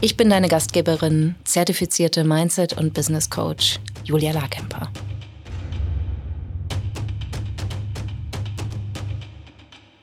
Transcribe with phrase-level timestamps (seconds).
[0.00, 4.90] Ich bin deine Gastgeberin, zertifizierte Mindset- und Business Coach Julia Larkemper.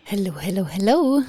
[0.05, 1.21] Hello, hello, hello.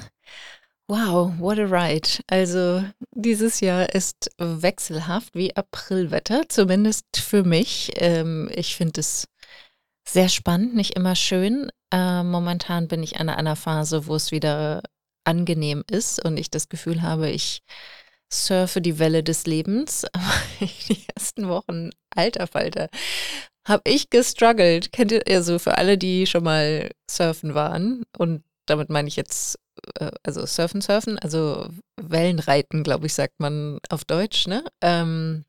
[0.87, 2.09] Wow, what a ride.
[2.27, 7.91] Also dieses Jahr ist wechselhaft wie Aprilwetter, zumindest für mich.
[7.95, 9.27] Ähm, ich finde es
[10.05, 11.69] sehr spannend, nicht immer schön.
[11.93, 14.81] Äh, momentan bin ich an einer Phase, wo es wieder
[15.23, 17.61] angenehm ist und ich das Gefühl habe, ich
[18.33, 20.05] surfe die Welle des Lebens.
[20.87, 22.89] Die ersten Wochen, alter Falter,
[23.67, 24.91] habe ich gestruggelt.
[24.91, 29.59] Kennt ihr, also für alle, die schon mal surfen waren und damit meine ich jetzt,
[29.99, 31.67] äh, also surfen, surfen, also
[32.01, 34.63] Wellenreiten, glaube ich, sagt man auf Deutsch, ne?
[34.81, 35.45] Ähm,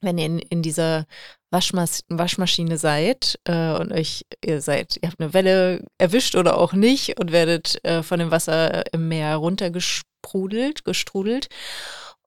[0.00, 1.06] wenn ihr in, in dieser
[1.50, 6.72] Waschmas Waschmaschine seid äh, und euch, ihr seid, ihr habt eine Welle erwischt oder auch
[6.72, 11.48] nicht und werdet äh, von dem Wasser im Meer runtergesprudelt, gestrudelt.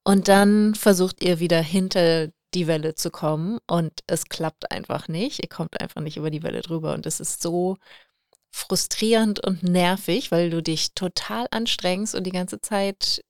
[0.04, 5.42] Und dann versucht ihr wieder hinter die Welle zu kommen und es klappt einfach nicht.
[5.42, 7.78] Ihr kommt einfach nicht über die Welle drüber und es ist so
[8.52, 13.22] frustrierend und nervig, weil du dich total anstrengst und die ganze Zeit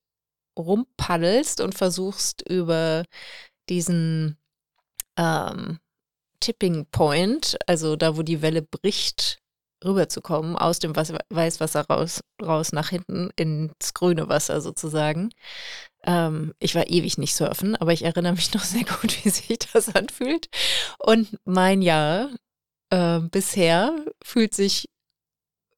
[0.58, 3.06] rumpaddelst und versuchst über
[3.70, 4.38] diesen
[5.18, 5.80] ähm,
[6.40, 9.40] Tipping Point, also da, wo die Welle bricht,
[9.84, 15.30] rüberzukommen, aus dem Wasser, Weißwasser raus, raus nach hinten ins grüne Wasser sozusagen.
[16.04, 19.60] Ähm, ich war ewig nicht surfen, aber ich erinnere mich noch sehr gut, wie sich
[19.74, 20.48] das anfühlt.
[21.00, 22.30] Und mein Jahr
[22.90, 24.90] äh, bisher fühlt sich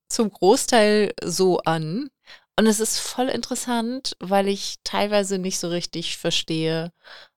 [0.10, 2.10] zum Großteil so an.
[2.58, 6.92] Und es ist voll interessant, weil ich teilweise nicht so richtig verstehe,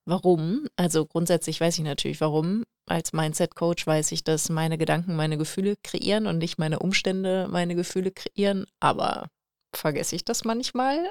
[0.04, 0.66] warum.
[0.76, 2.64] Also grundsätzlich weiß ich natürlich warum.
[2.86, 7.74] Als Mindset-Coach weiß ich, dass meine Gedanken meine Gefühle kreieren und nicht meine Umstände meine
[7.74, 8.66] Gefühle kreieren.
[8.78, 9.28] Aber
[9.74, 11.10] vergesse ich das manchmal?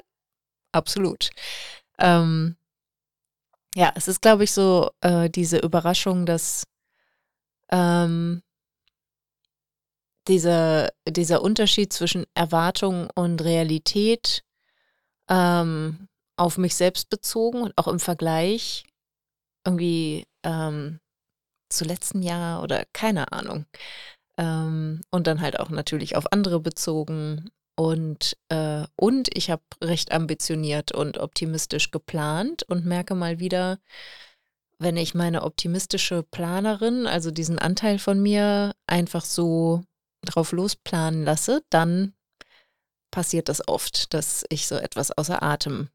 [0.72, 1.30] Absolut.
[1.98, 2.56] Ähm,
[3.74, 6.64] ja, es ist, glaube ich, so äh, diese Überraschung, dass
[7.70, 8.42] ähm,
[10.28, 14.42] dieser, dieser Unterschied zwischen Erwartung und Realität
[15.28, 18.84] ähm, auf mich selbst bezogen und auch im Vergleich
[19.66, 21.00] irgendwie ähm,
[21.70, 23.66] zu letzten Jahr oder keine Ahnung.
[24.38, 27.50] Ähm, und dann halt auch natürlich auf andere bezogen.
[27.76, 33.78] Und, äh, und ich habe recht ambitioniert und optimistisch geplant und merke mal wieder,
[34.78, 39.84] wenn ich meine optimistische Planerin, also diesen Anteil von mir, einfach so
[40.24, 42.14] drauf losplanen lasse, dann
[43.10, 45.88] passiert das oft, dass ich so etwas außer Atem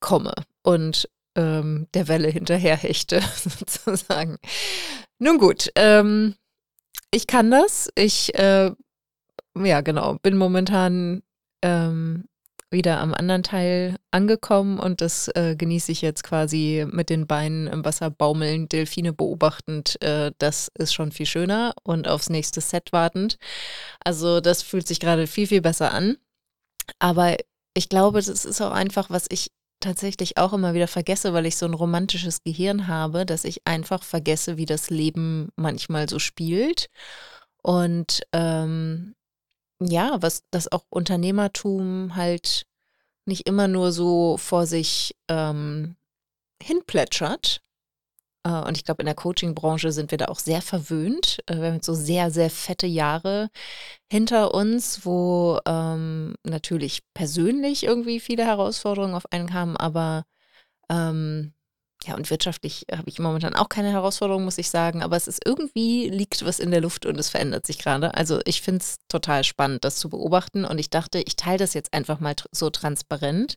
[0.00, 4.38] komme und ähm, der Welle hinterherhechte, sozusagen.
[5.18, 6.34] Nun gut, ähm,
[7.10, 7.88] ich kann das.
[7.94, 8.72] Ich, äh,
[9.64, 11.22] ja, genau, bin momentan
[11.62, 12.24] ähm,
[12.70, 17.66] wieder am anderen Teil angekommen und das äh, genieße ich jetzt quasi mit den Beinen
[17.66, 20.00] im Wasser baumelnd, Delfine beobachtend.
[20.02, 23.38] Äh, das ist schon viel schöner und aufs nächste Set wartend.
[24.04, 26.18] Also das fühlt sich gerade viel, viel besser an.
[26.98, 27.36] Aber
[27.74, 31.56] ich glaube, das ist auch einfach, was ich tatsächlich auch immer wieder vergesse, weil ich
[31.56, 36.90] so ein romantisches Gehirn habe, dass ich einfach vergesse, wie das Leben manchmal so spielt.
[37.62, 39.14] Und ähm,
[39.80, 42.66] ja, was das auch Unternehmertum halt
[43.26, 45.96] nicht immer nur so vor sich ähm,
[46.62, 47.62] hinplätschert.
[48.44, 51.38] Äh, und ich glaube, in der Coaching-Branche sind wir da auch sehr verwöhnt.
[51.46, 53.50] Äh, wir haben jetzt so sehr, sehr fette Jahre
[54.10, 60.24] hinter uns, wo ähm, natürlich persönlich irgendwie viele Herausforderungen auf einen kamen, aber
[60.90, 61.52] ähm,
[62.04, 65.02] ja, und wirtschaftlich habe ich momentan auch keine Herausforderung, muss ich sagen.
[65.02, 68.14] Aber es ist irgendwie, liegt was in der Luft und es verändert sich gerade.
[68.14, 70.64] Also ich finde es total spannend, das zu beobachten.
[70.64, 73.56] Und ich dachte, ich teile das jetzt einfach mal so transparent,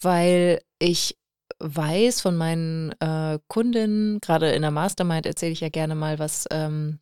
[0.00, 1.16] weil ich
[1.58, 6.46] weiß von meinen äh, Kundinnen, gerade in der Mastermind erzähle ich ja gerne mal, was
[6.50, 6.98] ähm,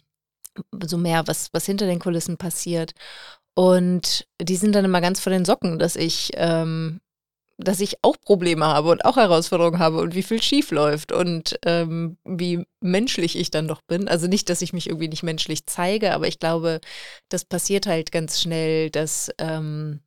[0.85, 2.93] so mehr, was, was hinter den Kulissen passiert.
[3.55, 7.01] Und die sind dann immer ganz vor den Socken, dass ich ähm,
[7.63, 11.59] dass ich auch Probleme habe und auch Herausforderungen habe und wie viel schief läuft und
[11.65, 14.09] ähm, wie menschlich ich dann doch bin.
[14.09, 16.81] Also nicht, dass ich mich irgendwie nicht menschlich zeige, aber ich glaube,
[17.29, 20.01] das passiert halt ganz schnell, dass, ähm,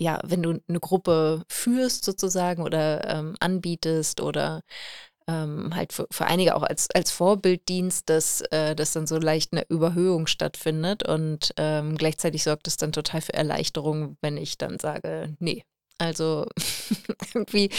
[0.00, 4.62] ja, wenn du eine Gruppe führst sozusagen oder ähm, anbietest oder
[5.28, 7.62] ähm, halt für, für einige auch als, als Vorbild
[8.06, 12.92] dass, äh, dass dann so leicht eine Überhöhung stattfindet und ähm, gleichzeitig sorgt es dann
[12.92, 15.64] total für Erleichterung, wenn ich dann sage, nee,
[15.98, 16.46] also
[17.34, 17.70] irgendwie,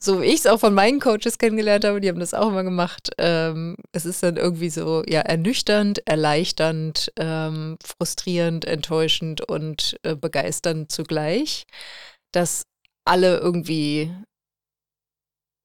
[0.00, 2.64] so wie ich es auch von meinen Coaches kennengelernt habe, die haben das auch immer
[2.64, 3.10] gemacht.
[3.18, 10.92] Ähm, es ist dann irgendwie so, ja, ernüchternd, erleichternd, ähm, frustrierend, enttäuschend und äh, begeisternd
[10.92, 11.66] zugleich,
[12.32, 12.64] dass
[13.04, 14.12] alle irgendwie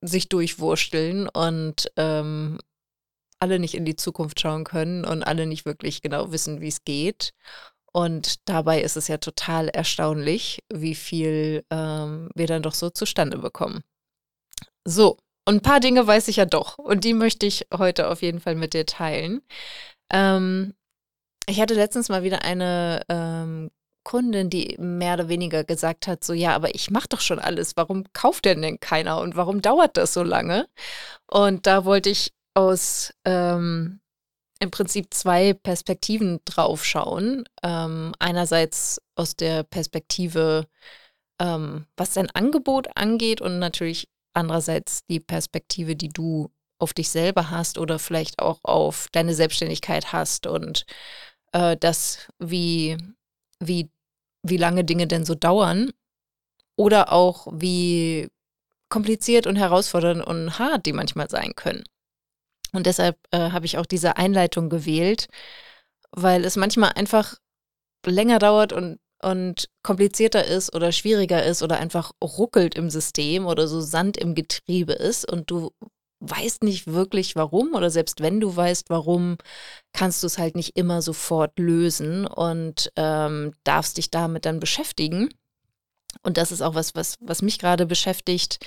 [0.01, 2.59] sich durchwursteln und ähm,
[3.39, 6.83] alle nicht in die Zukunft schauen können und alle nicht wirklich genau wissen, wie es
[6.85, 7.33] geht.
[7.93, 13.37] Und dabei ist es ja total erstaunlich, wie viel ähm, wir dann doch so zustande
[13.37, 13.83] bekommen.
[14.83, 16.77] So, und ein paar Dinge weiß ich ja doch.
[16.77, 19.41] Und die möchte ich heute auf jeden Fall mit dir teilen.
[20.11, 20.73] Ähm,
[21.47, 23.69] ich hatte letztens mal wieder eine ähm,
[24.03, 27.73] Kundin, die mehr oder weniger gesagt hat, so ja, aber ich mache doch schon alles.
[27.75, 30.67] Warum kauft denn denn keiner und warum dauert das so lange?
[31.27, 33.99] Und da wollte ich aus ähm,
[34.63, 37.43] im Prinzip zwei Perspektiven draufschauen.
[37.61, 40.67] Ähm, einerseits aus der Perspektive,
[41.39, 46.49] ähm, was dein Angebot angeht und natürlich andererseits die Perspektive, die du
[46.79, 50.85] auf dich selber hast oder vielleicht auch auf deine Selbstständigkeit hast und
[51.51, 52.97] äh, das, wie,
[53.59, 53.89] wie,
[54.43, 55.91] wie lange Dinge denn so dauern
[56.75, 58.29] oder auch wie
[58.89, 61.83] kompliziert und herausfordernd und hart die manchmal sein können.
[62.73, 65.27] Und deshalb äh, habe ich auch diese Einleitung gewählt,
[66.11, 67.35] weil es manchmal einfach
[68.05, 73.67] länger dauert und, und komplizierter ist oder schwieriger ist oder einfach ruckelt im System oder
[73.67, 75.71] so Sand im Getriebe ist und du
[76.19, 79.37] weißt nicht wirklich warum oder selbst wenn du weißt warum,
[79.93, 85.29] kannst du es halt nicht immer sofort lösen und ähm, darfst dich damit dann beschäftigen.
[86.21, 88.59] Und das ist auch was, was, was mich gerade beschäftigt,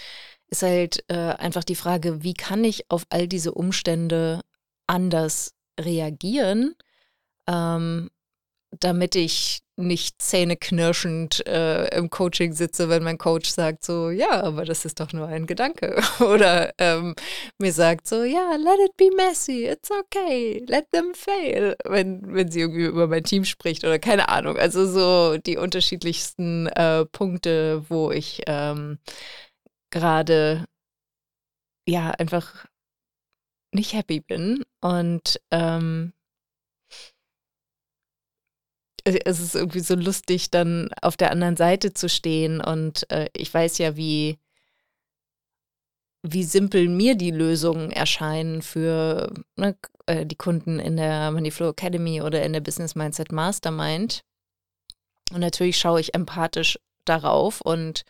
[0.48, 4.42] ist halt äh, einfach die Frage, wie kann ich auf all diese Umstände
[4.86, 6.74] anders reagieren,
[7.48, 8.10] ähm,
[8.70, 14.64] damit ich nicht zähneknirschend äh, im Coaching sitze, wenn mein Coach sagt so, ja, aber
[14.64, 16.02] das ist doch nur ein Gedanke.
[16.20, 17.14] Oder ähm,
[17.58, 22.50] mir sagt so, ja, let it be messy, it's okay, let them fail, wenn, wenn
[22.50, 24.56] sie irgendwie über mein Team spricht oder keine Ahnung.
[24.56, 28.98] Also so die unterschiedlichsten äh, Punkte, wo ich ähm,
[29.96, 30.66] gerade
[31.88, 32.66] ja einfach
[33.72, 36.12] nicht happy bin und ähm,
[39.04, 43.52] es ist irgendwie so lustig, dann auf der anderen Seite zu stehen und äh, ich
[43.54, 44.38] weiß ja, wie
[46.22, 49.76] wie simpel mir die Lösungen erscheinen für ne,
[50.06, 54.22] äh, die Kunden in der Moneyflow Academy oder in der Business Mindset Mastermind.
[55.32, 58.04] Und natürlich schaue ich empathisch darauf und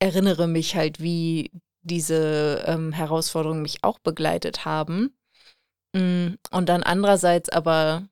[0.00, 1.52] erinnere mich halt, wie
[1.82, 5.16] diese ähm, Herausforderungen mich auch begleitet haben.
[5.94, 8.08] Mm, und dann andererseits aber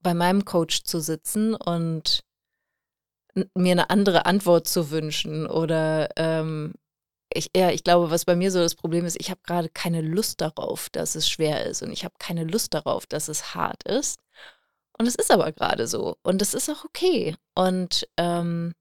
[0.00, 2.20] bei meinem Coach zu sitzen und
[3.54, 6.74] mir eine andere Antwort zu wünschen oder ähm,
[7.32, 10.00] ich, ja, ich glaube, was bei mir so das Problem ist, ich habe gerade keine
[10.00, 13.82] Lust darauf, dass es schwer ist und ich habe keine Lust darauf, dass es hart
[13.82, 14.20] ist.
[14.98, 17.36] Und es ist aber gerade so und es ist auch okay.
[17.54, 18.72] Und ähm,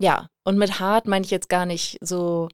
[0.00, 2.48] ja, und mit hart meine ich jetzt gar nicht so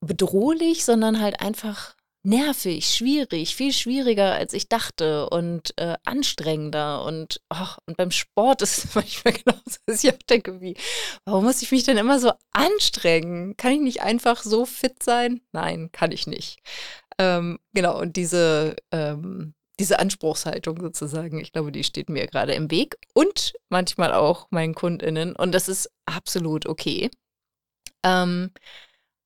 [0.00, 7.40] bedrohlich, sondern halt einfach nervig, schwierig, viel schwieriger als ich dachte und äh, anstrengender und,
[7.50, 10.76] oh, und beim Sport ist es manchmal genauso, dass ich auch denke, wie,
[11.24, 13.56] warum muss ich mich denn immer so anstrengen?
[13.56, 15.40] Kann ich nicht einfach so fit sein?
[15.52, 16.58] Nein, kann ich nicht.
[17.18, 22.70] Ähm, genau, und diese ähm, diese Anspruchshaltung sozusagen, ich glaube, die steht mir gerade im
[22.70, 27.10] Weg und manchmal auch meinen KundInnen und das ist absolut okay.
[28.04, 28.50] Ähm,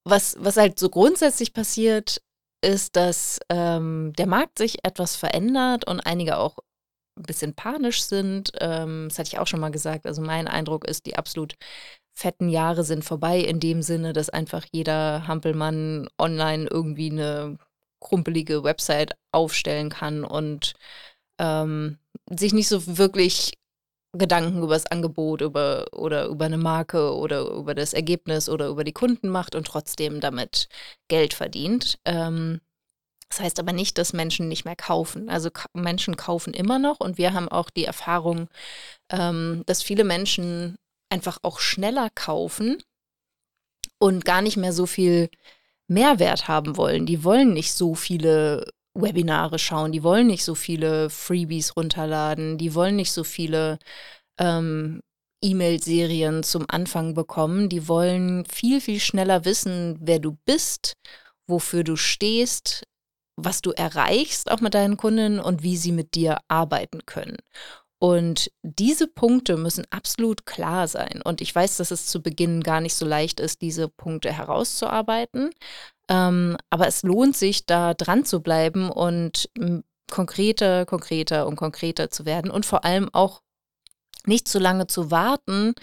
[0.05, 2.23] was, was halt so grundsätzlich passiert,
[2.63, 6.59] ist, dass ähm, der Markt sich etwas verändert und einige auch
[7.17, 8.53] ein bisschen panisch sind.
[8.61, 10.07] Ähm, das hatte ich auch schon mal gesagt.
[10.07, 11.55] Also mein Eindruck ist, die absolut
[12.15, 17.59] fetten Jahre sind vorbei in dem Sinne, dass einfach jeder Hampelmann online irgendwie eine
[18.05, 20.75] krumpelige Website aufstellen kann und
[21.41, 21.99] ähm,
[22.31, 23.55] sich nicht so wirklich
[24.13, 28.85] Gedanken über das Angebot über, oder über eine Marke oder über das Ergebnis oder über
[28.85, 30.69] die Kunden macht und trotzdem damit
[31.09, 31.99] Geld verdient.
[32.05, 32.61] Ähm,
[33.29, 35.29] das heißt aber nicht, dass Menschen nicht mehr kaufen.
[35.29, 38.49] Also Menschen kaufen immer noch und wir haben auch die Erfahrung,
[39.11, 40.77] ähm, dass viele Menschen
[41.11, 42.81] einfach auch schneller kaufen
[43.99, 45.31] und gar nicht mehr so viel
[45.89, 47.07] Mehrwert haben wollen.
[47.07, 52.75] Die wollen nicht so viele Webinare schauen, die wollen nicht so viele Freebies runterladen, die
[52.75, 53.79] wollen nicht so viele
[54.39, 55.01] ähm,
[55.43, 57.69] E-Mail-Serien zum Anfang bekommen.
[57.69, 60.95] Die wollen viel, viel schneller wissen, wer du bist,
[61.47, 62.85] wofür du stehst,
[63.37, 67.37] was du erreichst, auch mit deinen Kunden und wie sie mit dir arbeiten können.
[67.99, 71.23] Und diese Punkte müssen absolut klar sein.
[71.25, 75.51] Und ich weiß, dass es zu Beginn gar nicht so leicht ist, diese Punkte herauszuarbeiten.
[76.09, 79.49] Ähm, aber es lohnt sich, da dran zu bleiben und
[80.11, 83.41] konkreter, konkreter und konkreter zu werden und vor allem auch
[84.27, 85.75] nicht zu lange zu warten,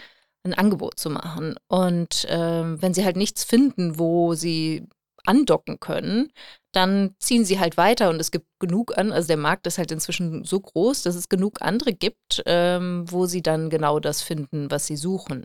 [0.44, 1.56] ein Angebot zu machen.
[1.68, 4.88] Und äh, wenn sie halt nichts finden, wo sie
[5.24, 6.32] andocken können,
[6.72, 9.92] dann ziehen sie halt weiter und es gibt genug an, also der Markt ist halt
[9.92, 14.70] inzwischen so groß, dass es genug andere gibt, ähm, wo sie dann genau das finden,
[14.70, 15.44] was sie suchen.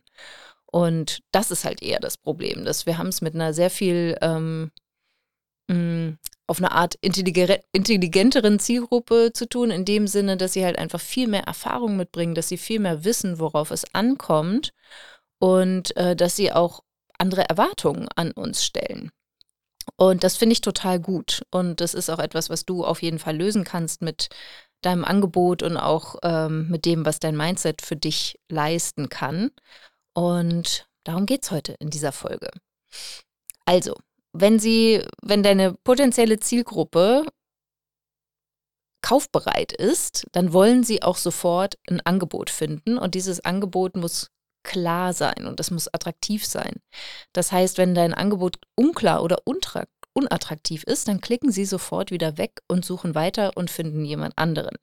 [0.66, 4.18] Und das ist halt eher das Problem, dass wir haben es mit einer sehr viel
[4.22, 4.72] ähm,
[5.70, 6.18] mm,
[6.48, 11.28] auf eine Art intelligenteren Zielgruppe zu tun, in dem Sinne, dass sie halt einfach viel
[11.28, 14.74] mehr Erfahrung mitbringen, dass sie viel mehr wissen, worauf es ankommt
[15.40, 16.84] und äh, dass sie auch
[17.18, 19.12] andere Erwartungen an uns stellen.
[19.98, 21.42] Und das finde ich total gut.
[21.52, 24.30] Und das ist auch etwas, was du auf jeden Fall lösen kannst mit
[24.82, 29.50] deinem Angebot und auch ähm, mit dem, was dein Mindset für dich leisten kann.
[30.14, 32.52] Und darum geht es heute in dieser Folge.
[33.66, 33.96] Also,
[34.34, 37.26] wenn sie, wenn deine potenzielle Zielgruppe
[39.02, 44.30] kaufbereit ist, dann wollen sie auch sofort ein Angebot finden und dieses Angebot muss
[44.68, 46.76] klar sein und es muss attraktiv sein.
[47.34, 49.38] Das heißt, wenn dein Angebot unklar oder
[50.14, 54.76] unattraktiv ist, dann klicken sie sofort wieder weg und suchen weiter und finden jemand anderen.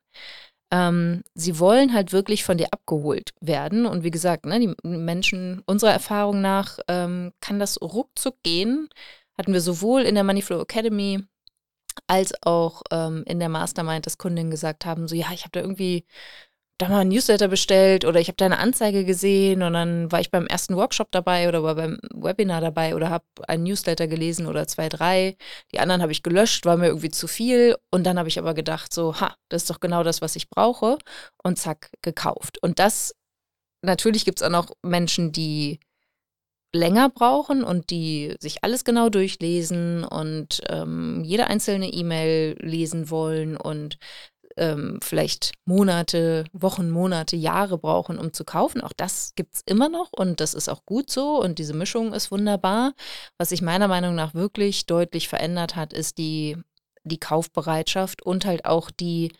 [0.72, 3.86] Ähm, sie wollen halt wirklich von dir abgeholt werden.
[3.86, 8.88] Und wie gesagt, ne, die Menschen, unserer Erfahrung nach, ähm, kann das ruckzuck gehen.
[9.38, 11.24] Hatten wir sowohl in der Moneyflow Academy
[12.06, 15.60] als auch ähm, in der Mastermind, dass Kundinnen gesagt haben, so ja, ich habe da
[15.60, 16.06] irgendwie
[16.78, 20.20] da mal ein Newsletter bestellt oder ich habe da eine Anzeige gesehen und dann war
[20.20, 24.46] ich beim ersten Workshop dabei oder war beim Webinar dabei oder habe ein Newsletter gelesen
[24.46, 25.36] oder zwei, drei.
[25.72, 28.54] Die anderen habe ich gelöscht, war mir irgendwie zu viel und dann habe ich aber
[28.54, 30.98] gedacht, so, ha, das ist doch genau das, was ich brauche
[31.42, 32.58] und zack, gekauft.
[32.60, 33.14] Und das,
[33.82, 35.78] natürlich gibt es auch noch Menschen, die
[36.74, 43.56] länger brauchen und die sich alles genau durchlesen und ähm, jede einzelne E-Mail lesen wollen
[43.56, 43.98] und
[44.56, 48.80] ähm, vielleicht Monate, Wochen, Monate, Jahre brauchen, um zu kaufen.
[48.80, 52.12] Auch das gibt es immer noch und das ist auch gut so und diese Mischung
[52.12, 52.94] ist wunderbar.
[53.38, 56.56] Was sich meiner Meinung nach wirklich deutlich verändert hat, ist die,
[57.04, 59.32] die Kaufbereitschaft und halt auch die,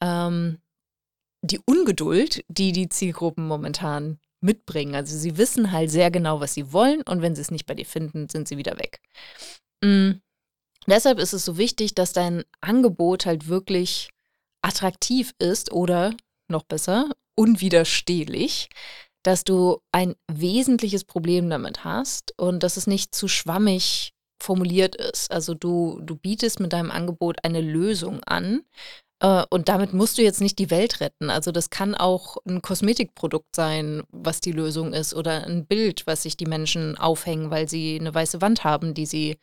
[0.00, 0.58] ähm,
[1.42, 4.94] die Ungeduld, die die Zielgruppen momentan mitbringen.
[4.94, 7.74] Also sie wissen halt sehr genau, was sie wollen und wenn sie es nicht bei
[7.74, 9.00] dir finden, sind sie wieder weg.
[9.82, 10.20] Mhm.
[10.86, 14.10] Deshalb ist es so wichtig, dass dein Angebot halt wirklich
[14.62, 16.14] attraktiv ist oder
[16.48, 18.68] noch besser, unwiderstehlich,
[19.22, 25.30] dass du ein wesentliches Problem damit hast und dass es nicht zu schwammig formuliert ist.
[25.30, 28.62] Also du, du bietest mit deinem Angebot eine Lösung an,
[29.20, 31.30] äh, und damit musst du jetzt nicht die Welt retten.
[31.30, 36.22] Also das kann auch ein Kosmetikprodukt sein, was die Lösung ist, oder ein Bild, was
[36.22, 39.38] sich die Menschen aufhängen, weil sie eine weiße Wand haben, die sie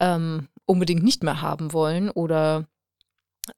[0.00, 2.66] ähm, unbedingt nicht mehr haben wollen, oder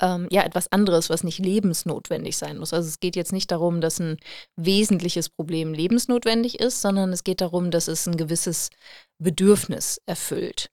[0.01, 2.73] ähm, ja, etwas anderes, was nicht lebensnotwendig sein muss.
[2.73, 4.19] Also es geht jetzt nicht darum, dass ein
[4.57, 8.71] wesentliches Problem lebensnotwendig ist, sondern es geht darum, dass es ein gewisses
[9.19, 10.71] Bedürfnis erfüllt.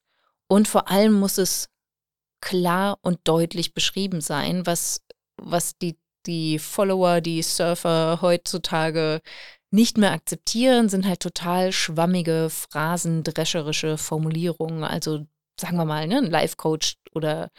[0.48, 1.70] Und vor allem muss es
[2.42, 5.02] klar und deutlich beschrieben sein, was,
[5.38, 9.22] was die, die Follower, die Surfer heutzutage
[9.72, 14.84] nicht mehr akzeptieren, sind halt total schwammige, phrasendrescherische Formulierungen.
[14.84, 15.26] Also
[15.60, 17.50] sagen wir mal, ne, ein Life-Coach oder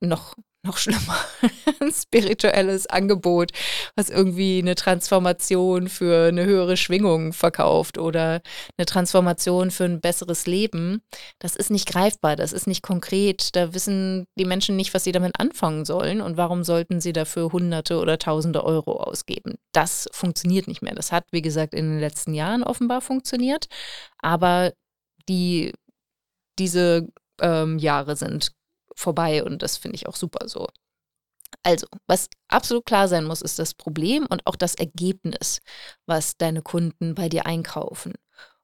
[0.00, 1.16] noch noch schlimmer,
[1.80, 3.50] ein spirituelles Angebot,
[3.96, 8.42] was irgendwie eine Transformation für eine höhere Schwingung verkauft oder
[8.76, 11.02] eine Transformation für ein besseres Leben.
[11.40, 13.56] Das ist nicht greifbar, das ist nicht konkret.
[13.56, 17.52] Da wissen die Menschen nicht, was sie damit anfangen sollen und warum sollten sie dafür
[17.52, 19.56] Hunderte oder Tausende Euro ausgeben.
[19.72, 20.94] Das funktioniert nicht mehr.
[20.94, 23.66] Das hat, wie gesagt, in den letzten Jahren offenbar funktioniert,
[24.18, 24.72] aber
[25.28, 25.72] die,
[26.58, 27.08] diese
[27.40, 28.52] ähm, Jahre sind
[28.96, 30.66] vorbei und das finde ich auch super so.
[31.62, 35.60] Also, was absolut klar sein muss, ist das Problem und auch das Ergebnis,
[36.06, 38.14] was deine Kunden bei dir einkaufen.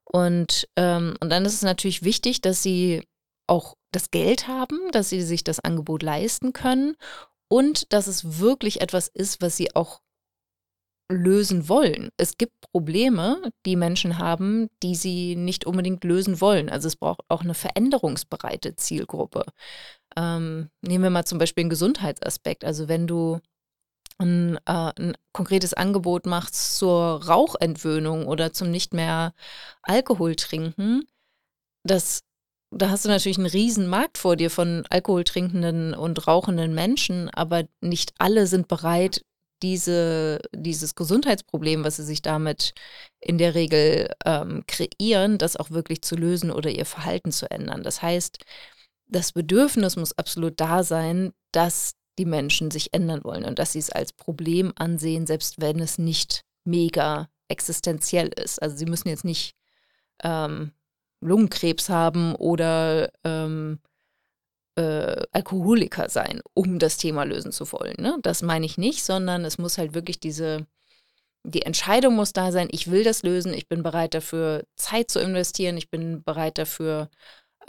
[0.05, 3.07] Und, ähm, und dann ist es natürlich wichtig, dass sie
[3.47, 6.97] auch das Geld haben, dass sie sich das Angebot leisten können
[7.49, 10.01] und dass es wirklich etwas ist, was sie auch
[11.11, 12.11] lösen wollen.
[12.19, 16.69] Es gibt Probleme, die Menschen haben, die sie nicht unbedingt lösen wollen.
[16.69, 19.45] Also es braucht auch eine veränderungsbereite Zielgruppe.
[20.17, 22.65] Ähm, nehmen wir mal zum Beispiel einen Gesundheitsaspekt.
[22.65, 23.41] Also wenn du
[24.19, 29.33] ein, äh, ein konkretes Angebot machst zur Rauchentwöhnung oder zum nicht mehr
[29.83, 31.05] Alkohol trinken,
[31.85, 32.23] das
[32.71, 37.65] da hast du natürlich einen riesen Markt vor dir von alkoholtrinkenden und rauchenden Menschen, aber
[37.81, 39.23] nicht alle sind bereit,
[39.63, 42.75] diese, dieses Gesundheitsproblem, was sie sich damit
[43.21, 47.83] in der Regel ähm, kreieren, das auch wirklich zu lösen oder ihr Verhalten zu ändern.
[47.83, 48.39] Das heißt,
[49.09, 53.79] das Bedürfnis muss absolut da sein, dass die Menschen sich ändern wollen und dass sie
[53.79, 58.61] es als Problem ansehen, selbst wenn es nicht mega existenziell ist.
[58.61, 59.55] Also sie müssen jetzt nicht
[60.23, 60.73] ähm,
[61.21, 63.79] Lungenkrebs haben oder ähm,
[64.77, 67.97] äh, Alkoholiker sein, um das Thema lösen zu wollen.
[67.99, 68.19] Ne?
[68.23, 70.67] Das meine ich nicht, sondern es muss halt wirklich diese,
[71.45, 75.21] die Entscheidung muss da sein, ich will das lösen, ich bin bereit dafür, Zeit zu
[75.21, 77.09] investieren, ich bin bereit dafür,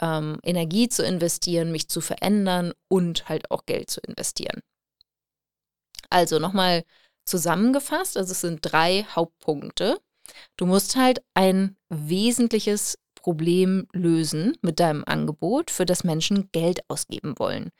[0.00, 4.60] ähm, Energie zu investieren, mich zu verändern und halt auch Geld zu investieren.
[6.08, 6.84] Also nochmal
[7.24, 10.00] zusammengefasst, also es sind drei Hauptpunkte.
[10.56, 17.38] Du musst halt ein wesentliches Problem lösen mit deinem Angebot, für das Menschen Geld ausgeben
[17.38, 17.70] wollen.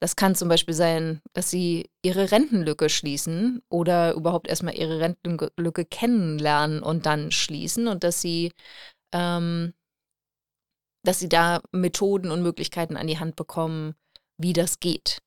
[0.00, 5.84] Das kann zum Beispiel sein, dass sie ihre Rentenlücke schließen oder überhaupt erstmal ihre Rentenlücke
[5.84, 8.52] kennenlernen und dann schließen und dass sie,
[9.12, 9.74] ähm,
[11.08, 13.94] dass sie da Methoden und Möglichkeiten an die Hand bekommen,
[14.36, 15.22] wie das geht.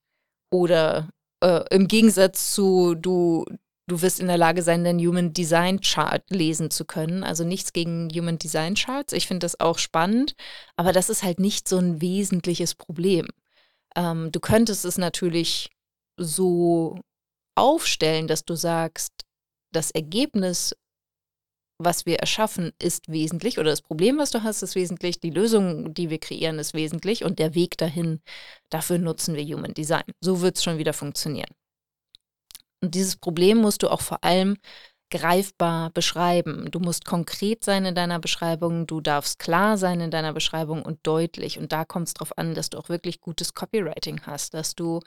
[0.52, 1.10] Oder
[1.44, 3.46] äh, im Gegensatz zu, du,
[3.88, 7.26] Du wirst in der Lage sein, den Human Design Chart lesen zu können.
[7.26, 9.12] Also nichts gegen Human Design Charts.
[9.12, 10.36] Ich finde das auch spannend,
[10.78, 13.28] aber das ist halt nicht so ein wesentliches Problem.
[13.96, 15.72] Ähm, du könntest es natürlich
[16.16, 17.02] so
[17.56, 19.12] aufstellen, dass du sagst,
[19.74, 20.74] das Ergebnis,
[21.84, 25.94] was wir erschaffen, ist wesentlich oder das Problem, was du hast, ist wesentlich, die Lösung,
[25.94, 28.22] die wir kreieren, ist wesentlich und der Weg dahin,
[28.70, 30.04] dafür nutzen wir Human Design.
[30.20, 31.50] So wird es schon wieder funktionieren.
[32.82, 34.58] Und dieses Problem musst du auch vor allem
[35.12, 36.72] greifbar beschreiben.
[36.72, 41.00] Du musst konkret sein in deiner Beschreibung, du darfst klar sein in deiner Beschreibung und
[41.04, 41.60] deutlich.
[41.60, 45.02] Und da kommt es darauf an, dass du auch wirklich gutes Copywriting hast, dass du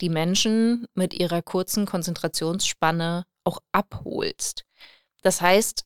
[0.00, 4.64] die Menschen mit ihrer kurzen Konzentrationsspanne auch abholst.
[5.22, 5.84] Das heißt,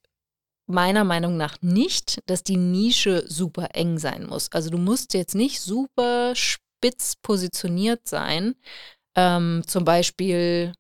[0.69, 4.53] meiner Meinung nach nicht, dass die Nische super eng sein muss.
[4.53, 8.55] Also du musst jetzt nicht super spitz positioniert sein.
[9.17, 10.73] Ähm, zum Beispiel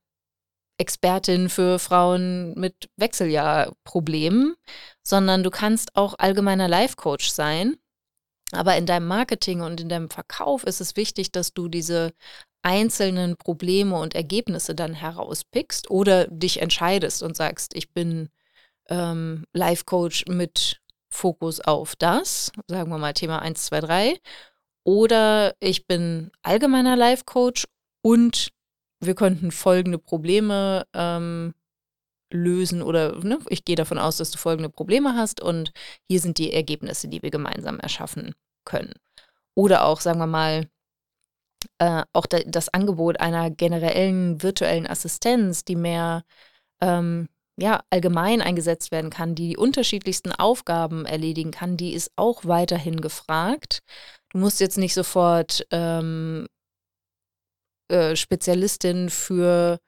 [0.78, 4.54] Expertin für Frauen mit Wechseljahrproblemen,
[5.02, 7.76] sondern du kannst auch allgemeiner Life-Coach sein.
[8.52, 12.12] Aber in deinem Marketing und in deinem Verkauf ist es wichtig, dass du diese
[12.62, 18.28] einzelnen Probleme und Ergebnisse dann herauspickst oder dich entscheidest und sagst, ich bin
[18.88, 24.20] ähm, Life Coach mit Fokus auf das, sagen wir mal Thema 1, 2, 3.
[24.84, 27.66] Oder ich bin allgemeiner Life Coach
[28.02, 28.48] und
[29.00, 31.54] wir könnten folgende Probleme ähm,
[32.32, 35.72] lösen oder ne, ich gehe davon aus, dass du folgende Probleme hast und
[36.08, 38.94] hier sind die Ergebnisse, die wir gemeinsam erschaffen können.
[39.54, 40.68] Oder auch, sagen wir mal,
[41.78, 46.24] äh, auch da, das Angebot einer generellen virtuellen Assistenz, die mehr
[46.80, 52.44] ähm, ja, allgemein eingesetzt werden kann, die die unterschiedlichsten Aufgaben erledigen kann, die ist auch
[52.44, 53.80] weiterhin gefragt.
[54.30, 56.46] Du musst jetzt nicht sofort ähm,
[57.90, 59.78] äh, Spezialistin für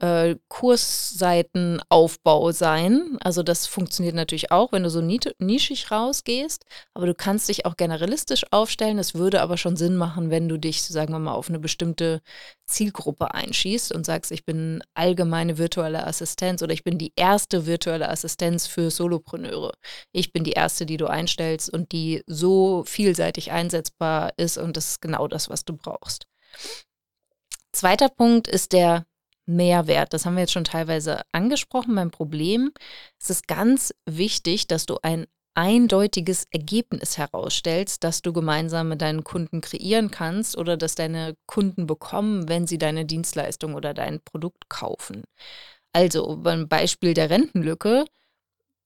[0.00, 3.18] äh, Kursseitenaufbau sein.
[3.20, 7.76] Also das funktioniert natürlich auch, wenn du so nischig rausgehst, aber du kannst dich auch
[7.76, 8.98] generalistisch aufstellen.
[8.98, 12.20] Es würde aber schon Sinn machen, wenn du dich, sagen wir mal, auf eine bestimmte
[12.66, 18.08] Zielgruppe einschießt und sagst, ich bin allgemeine virtuelle Assistenz oder ich bin die erste virtuelle
[18.08, 19.72] Assistenz für Solopreneure.
[20.12, 24.88] Ich bin die erste, die du einstellst und die so vielseitig einsetzbar ist und das
[24.88, 26.26] ist genau das, was du brauchst.
[27.72, 29.04] Zweiter Punkt ist der
[29.46, 30.12] Mehrwert.
[30.12, 32.72] Das haben wir jetzt schon teilweise angesprochen beim Problem.
[33.20, 39.22] Es ist ganz wichtig, dass du ein eindeutiges Ergebnis herausstellst, das du gemeinsam mit deinen
[39.22, 44.68] Kunden kreieren kannst oder das deine Kunden bekommen, wenn sie deine Dienstleistung oder dein Produkt
[44.68, 45.22] kaufen.
[45.92, 48.04] Also beim Beispiel der Rentenlücke.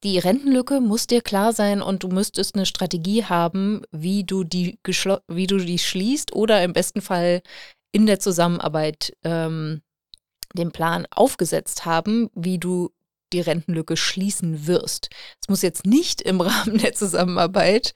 [0.04, 4.78] Die Rentenlücke muss dir klar sein und du müsstest eine Strategie haben, wie du die,
[5.26, 7.42] wie du die schließt oder im besten Fall
[7.90, 9.80] in der Zusammenarbeit ähm,
[10.54, 12.90] den Plan aufgesetzt haben, wie du
[13.32, 15.10] die Rentenlücke schließen wirst.
[15.40, 17.92] Es muss jetzt nicht im Rahmen der Zusammenarbeit,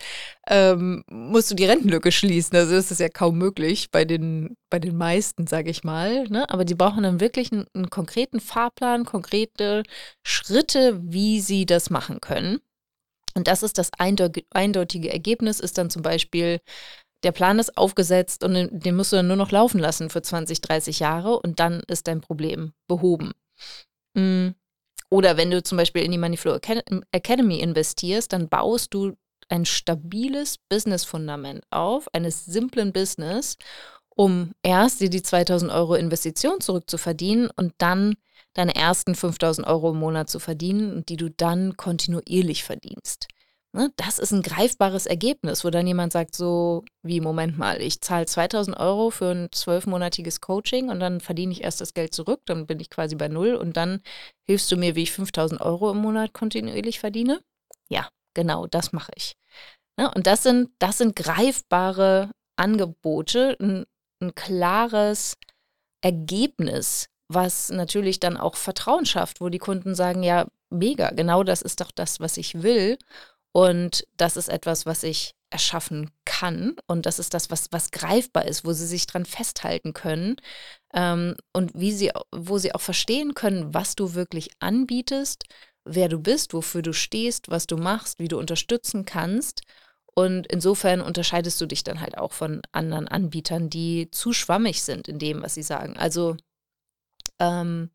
[0.46, 2.56] ähm, musst du die Rentenlücke schließen.
[2.56, 6.24] Also das ist ja kaum möglich bei den, bei den meisten, sage ich mal.
[6.28, 6.48] Ne?
[6.50, 9.82] Aber die brauchen dann wirklich einen, einen konkreten Fahrplan, konkrete
[10.22, 12.60] Schritte, wie sie das machen können.
[13.34, 16.60] Und das ist das eindeutige Ergebnis, ist dann zum Beispiel
[17.22, 20.60] der Plan ist aufgesetzt und den musst du dann nur noch laufen lassen für 20,
[20.60, 23.32] 30 Jahre und dann ist dein Problem behoben.
[24.14, 24.48] Mm.
[25.10, 26.58] Oder wenn du zum Beispiel in die Moneyflow
[27.12, 29.12] Academy investierst, dann baust du
[29.50, 33.58] ein stabiles Business-Fundament auf, eines simplen Business,
[34.08, 38.14] um erst dir die 2000 Euro Investition zurückzuverdienen und dann
[38.54, 43.28] deine ersten 5000 Euro im Monat zu verdienen die du dann kontinuierlich verdienst.
[43.74, 48.02] Ne, das ist ein greifbares Ergebnis, wo dann jemand sagt, so wie, Moment mal, ich
[48.02, 52.42] zahle 2000 Euro für ein zwölfmonatiges Coaching und dann verdiene ich erst das Geld zurück,
[52.44, 54.02] dann bin ich quasi bei Null und dann
[54.46, 57.40] hilfst du mir, wie ich 5000 Euro im Monat kontinuierlich verdiene.
[57.88, 59.36] Ja, genau, das mache ich.
[59.98, 63.86] Ne, und das sind, das sind greifbare Angebote, ein,
[64.20, 65.38] ein klares
[66.02, 71.62] Ergebnis, was natürlich dann auch Vertrauen schafft, wo die Kunden sagen, ja, mega, genau das
[71.62, 72.98] ist doch das, was ich will.
[73.52, 76.76] Und das ist etwas, was ich erschaffen kann.
[76.86, 80.36] Und das ist das, was, was greifbar ist, wo sie sich dran festhalten können.
[80.94, 85.44] Ähm, und wie sie, wo sie auch verstehen können, was du wirklich anbietest,
[85.84, 89.62] wer du bist, wofür du stehst, was du machst, wie du unterstützen kannst.
[90.14, 95.08] Und insofern unterscheidest du dich dann halt auch von anderen Anbietern, die zu schwammig sind
[95.08, 95.96] in dem, was sie sagen.
[95.96, 96.36] Also
[97.38, 97.90] ähm,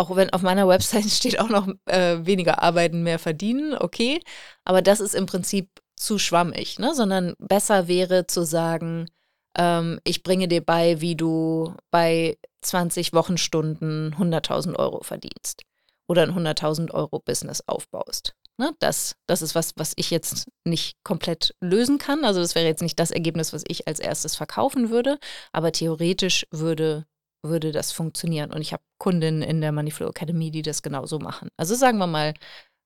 [0.00, 4.20] auch wenn auf meiner Website steht auch noch äh, weniger arbeiten, mehr verdienen, okay.
[4.64, 6.94] Aber das ist im Prinzip zu schwammig, ne?
[6.94, 9.08] sondern besser wäre zu sagen,
[9.56, 15.62] ähm, ich bringe dir bei, wie du bei 20 Wochenstunden 100.000 Euro verdienst
[16.08, 18.34] oder ein 100.000 Euro Business aufbaust.
[18.56, 18.72] Ne?
[18.78, 22.24] Das, das ist was, was ich jetzt nicht komplett lösen kann.
[22.24, 25.18] Also das wäre jetzt nicht das Ergebnis, was ich als erstes verkaufen würde,
[25.52, 27.06] aber theoretisch würde
[27.42, 28.52] würde das funktionieren.
[28.52, 31.48] Und ich habe Kundinnen in der Moneyflow Academy, die das genauso machen.
[31.56, 32.34] Also sagen wir mal,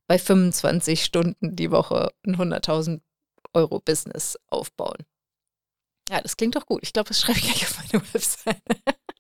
[0.09, 3.01] bei 25 Stunden die Woche ein 100.000
[3.53, 4.99] Euro Business aufbauen.
[6.11, 6.81] Ja, das klingt doch gut.
[6.83, 8.62] Ich glaube, das schreibe ich gleich auf meine Website.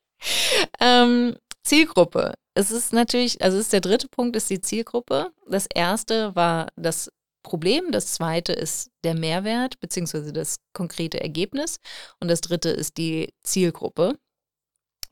[0.80, 2.34] ähm, Zielgruppe.
[2.54, 5.32] Es ist natürlich, also ist der dritte Punkt ist die Zielgruppe.
[5.48, 7.10] Das erste war das
[7.42, 11.78] Problem, das zweite ist der Mehrwert beziehungsweise das konkrete Ergebnis
[12.18, 14.18] und das dritte ist die Zielgruppe.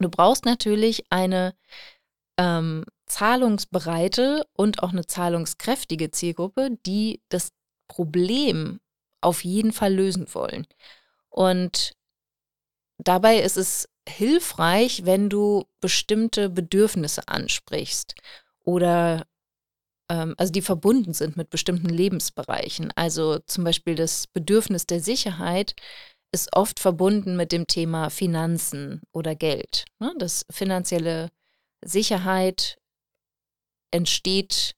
[0.03, 1.55] Du brauchst natürlich eine
[2.39, 7.53] ähm, zahlungsbereite und auch eine zahlungskräftige Zielgruppe, die das
[7.89, 8.81] Problem
[9.21, 10.67] auf jeden Fall lösen wollen.
[11.29, 11.93] Und
[12.99, 18.15] dabei ist es hilfreich, wenn du bestimmte Bedürfnisse ansprichst
[18.65, 19.27] oder
[20.09, 22.93] ähm, also die verbunden sind mit bestimmten Lebensbereichen.
[22.97, 25.75] Also zum Beispiel das Bedürfnis der Sicherheit
[26.33, 29.85] ist oft verbunden mit dem Thema Finanzen oder Geld.
[30.01, 30.13] Ne?
[30.19, 31.29] Das finanzielle
[31.85, 32.79] Sicherheit
[33.91, 34.75] entsteht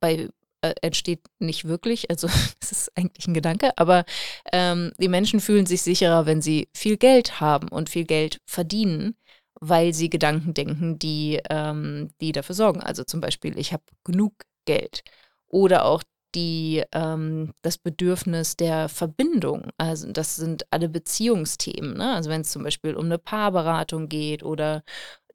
[0.00, 0.28] bei
[0.62, 2.28] äh, entsteht nicht wirklich, also
[2.60, 4.04] es ist eigentlich ein Gedanke, aber
[4.52, 9.16] ähm, die Menschen fühlen sich sicherer, wenn sie viel Geld haben und viel Geld verdienen,
[9.60, 12.80] weil sie Gedanken denken, die, ähm, die dafür sorgen.
[12.80, 15.02] Also zum Beispiel, ich habe genug Geld.
[15.48, 16.02] Oder auch
[16.34, 19.70] die, ähm, das Bedürfnis der Verbindung.
[19.78, 21.96] Also das sind alle Beziehungsthemen.
[21.96, 22.14] Ne?
[22.14, 24.82] Also wenn es zum Beispiel um eine Paarberatung geht oder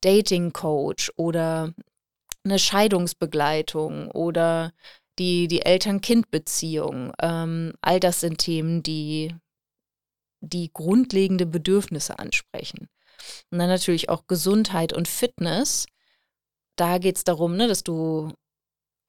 [0.02, 1.74] Dating Coach oder
[2.44, 4.74] eine Scheidungsbegleitung oder
[5.20, 7.12] die, die Eltern-Kind-Beziehung.
[7.20, 9.36] Ähm, all das sind Themen, die,
[10.42, 12.90] die grundlegende Bedürfnisse ansprechen.
[13.52, 15.88] Und dann natürlich auch Gesundheit und Fitness.
[16.76, 18.32] Da geht es darum, ne, dass du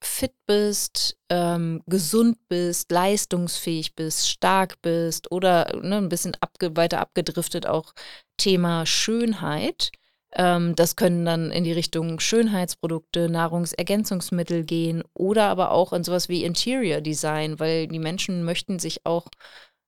[0.00, 7.00] fit bist, ähm, gesund bist, leistungsfähig bist, stark bist oder ne, ein bisschen abge weiter
[7.00, 7.92] abgedriftet auch
[8.37, 9.90] Thema Schönheit.
[10.32, 16.28] Ähm, das können dann in die Richtung Schönheitsprodukte, Nahrungsergänzungsmittel gehen oder aber auch in sowas
[16.28, 19.26] wie Interior Design, weil die Menschen möchten sich auch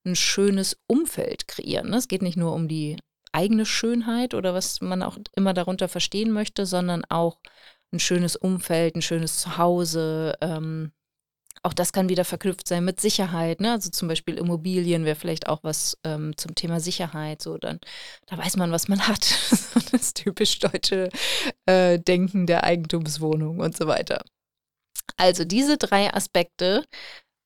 [0.05, 1.91] ein schönes Umfeld kreieren.
[1.91, 1.97] Ne?
[1.97, 2.97] Es geht nicht nur um die
[3.33, 7.39] eigene Schönheit oder was man auch immer darunter verstehen möchte, sondern auch
[7.93, 10.37] ein schönes Umfeld, ein schönes Zuhause.
[10.41, 10.93] Ähm,
[11.63, 13.61] auch das kann wieder verknüpft sein mit Sicherheit.
[13.61, 13.73] Ne?
[13.73, 17.43] Also zum Beispiel Immobilien wäre vielleicht auch was ähm, zum Thema Sicherheit.
[17.43, 17.81] So dann,
[18.27, 19.35] da weiß man, was man hat.
[19.93, 21.11] das typisch deutsche
[21.67, 24.23] äh, Denken der Eigentumswohnung und so weiter.
[25.17, 26.85] Also diese drei Aspekte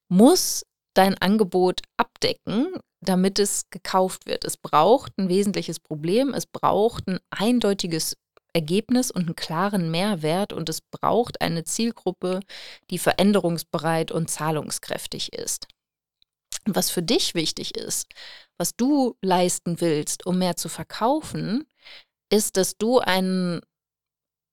[0.08, 2.68] muss dein Angebot abdecken,
[3.00, 4.44] damit es gekauft wird.
[4.44, 8.16] Es braucht ein wesentliches Problem, es braucht ein eindeutiges
[8.54, 12.40] Ergebnis und einen klaren Mehrwert und es braucht eine Zielgruppe,
[12.90, 15.66] die veränderungsbereit und zahlungskräftig ist.
[16.66, 18.06] Was für dich wichtig ist,
[18.56, 21.66] was du leisten willst, um mehr zu verkaufen,
[22.30, 23.60] ist, dass du einen,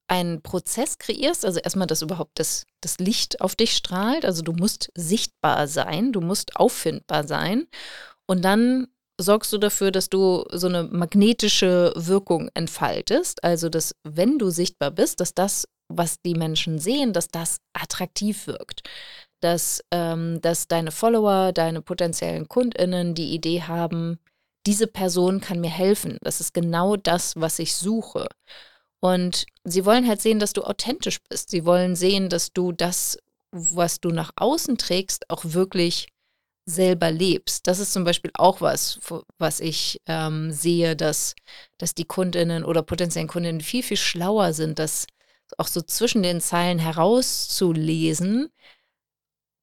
[0.07, 4.51] einen Prozess kreierst, also erstmal, dass überhaupt das, das Licht auf dich strahlt, also du
[4.51, 7.67] musst sichtbar sein, du musst auffindbar sein
[8.25, 8.87] und dann
[9.21, 13.43] sorgst du dafür, dass du so eine magnetische Wirkung entfaltest.
[13.43, 18.47] Also, dass wenn du sichtbar bist, dass das, was die Menschen sehen, dass das attraktiv
[18.47, 18.83] wirkt.
[19.41, 24.19] Dass, ähm, dass deine Follower, deine potenziellen KundInnen die Idee haben,
[24.67, 26.17] diese Person kann mir helfen.
[26.21, 28.27] Das ist genau das, was ich suche.
[28.99, 31.49] Und sie wollen halt sehen, dass du authentisch bist.
[31.49, 33.17] Sie wollen sehen, dass du das,
[33.51, 36.07] was du nach außen trägst, auch wirklich
[36.65, 37.67] selber lebst.
[37.67, 38.99] Das ist zum Beispiel auch was,
[39.37, 41.35] was ich ähm, sehe, dass,
[41.77, 45.07] dass die Kundinnen oder potenziellen Kundinnen viel, viel schlauer sind, das
[45.57, 48.49] auch so zwischen den Zeilen herauszulesen.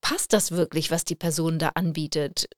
[0.01, 2.49] Passt das wirklich, was die Person da anbietet?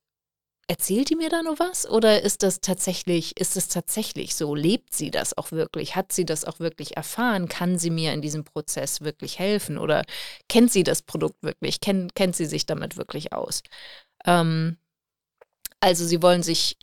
[0.68, 4.54] Erzählt die mir da nur was oder ist das tatsächlich, ist es tatsächlich so?
[4.54, 5.96] Lebt sie das auch wirklich?
[5.96, 7.48] Hat sie das auch wirklich erfahren?
[7.48, 9.78] Kann sie mir in diesem Prozess wirklich helfen?
[9.78, 10.04] Oder
[10.48, 11.80] kennt sie das Produkt wirklich?
[11.80, 13.62] Kennt, kennt sie sich damit wirklich aus?
[14.26, 14.76] Ähm,
[15.80, 16.76] also sie wollen sich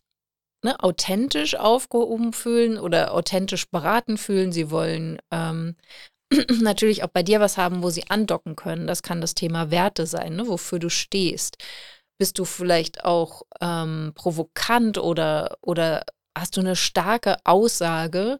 [0.63, 4.51] ne, authentisch aufgehoben fühlen oder authentisch beraten fühlen.
[4.51, 5.75] Sie wollen ähm,
[6.61, 8.87] natürlich auch bei dir was haben, wo sie andocken können.
[8.87, 11.57] Das kann das Thema Werte sein, ne, wofür du stehst.
[12.17, 16.05] Bist du vielleicht auch ähm, provokant oder, oder
[16.37, 18.39] hast du eine starke Aussage,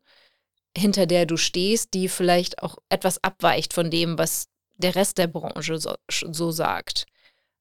[0.76, 5.28] hinter der du stehst, die vielleicht auch etwas abweicht von dem, was der Rest der
[5.28, 7.06] Branche so, so sagt?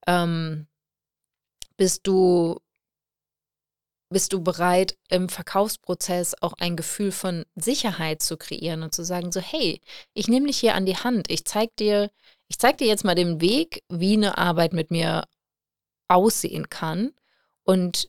[0.06, 0.66] Ähm,
[1.76, 2.58] bist du,
[4.10, 9.32] bist du bereit, im Verkaufsprozess auch ein Gefühl von Sicherheit zu kreieren und zu sagen,
[9.32, 9.80] so, hey,
[10.14, 12.10] ich nehme dich hier an die Hand, ich zeig dir,
[12.48, 15.24] ich zeig dir jetzt mal den Weg, wie eine Arbeit mit mir
[16.08, 17.12] aussehen kann.
[17.64, 18.08] Und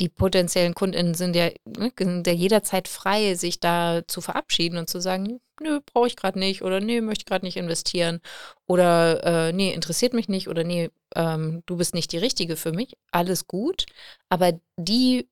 [0.00, 4.88] die potenziellen Kundinnen sind ja, ne, sind ja jederzeit frei, sich da zu verabschieden und
[4.88, 8.20] zu sagen, nö, brauche ich gerade nicht oder nee, möchte gerade nicht investieren
[8.66, 12.72] oder äh, nee, interessiert mich nicht oder nee, ähm, du bist nicht die Richtige für
[12.72, 12.96] mich.
[13.10, 13.86] Alles gut.
[14.28, 15.28] Aber die,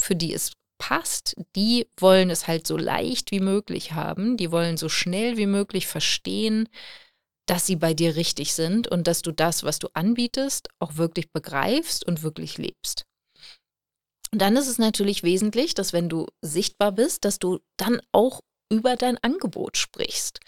[0.00, 4.36] für die es passt, die wollen es halt so leicht wie möglich haben.
[4.36, 6.68] Die wollen so schnell wie möglich verstehen,
[7.46, 11.32] dass sie bei dir richtig sind und dass du das, was du anbietest, auch wirklich
[11.32, 13.06] begreifst und wirklich lebst.
[14.32, 18.40] Und dann ist es natürlich wesentlich, dass wenn du sichtbar bist, dass du dann auch
[18.70, 20.40] über dein Angebot sprichst.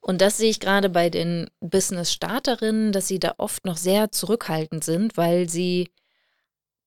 [0.00, 4.82] Und das sehe ich gerade bei den Business-Starterinnen, dass sie da oft noch sehr zurückhaltend
[4.82, 5.90] sind, weil sie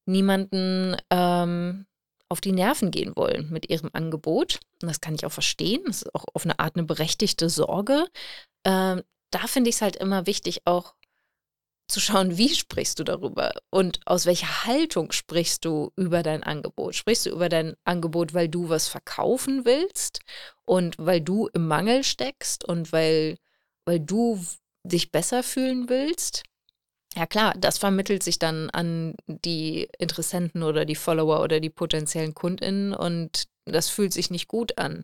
[0.05, 1.85] niemanden ähm,
[2.27, 4.59] auf die Nerven gehen wollen mit ihrem Angebot.
[4.81, 5.83] Und das kann ich auch verstehen.
[5.85, 8.07] Das ist auch auf eine Art eine berechtigte Sorge.
[8.65, 10.95] Ähm, da finde ich es halt immer wichtig, auch
[11.89, 16.95] zu schauen, wie sprichst du darüber und aus welcher Haltung sprichst du über dein Angebot.
[16.95, 20.19] Sprichst du über dein Angebot, weil du was verkaufen willst
[20.65, 23.38] und weil du im Mangel steckst und weil,
[23.86, 24.43] weil du
[24.84, 26.43] dich besser fühlen willst?
[27.15, 32.36] Ja klar, das vermittelt sich dann an die Interessenten oder die Follower oder die potenziellen
[32.36, 35.04] Kundinnen und das fühlt sich nicht gut an.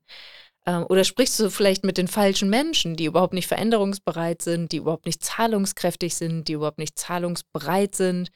[0.65, 4.77] Ähm, oder sprichst du vielleicht mit den falschen Menschen, die überhaupt nicht veränderungsbereit sind, die
[4.77, 8.31] überhaupt nicht zahlungskräftig sind, die überhaupt nicht zahlungsbereit sind,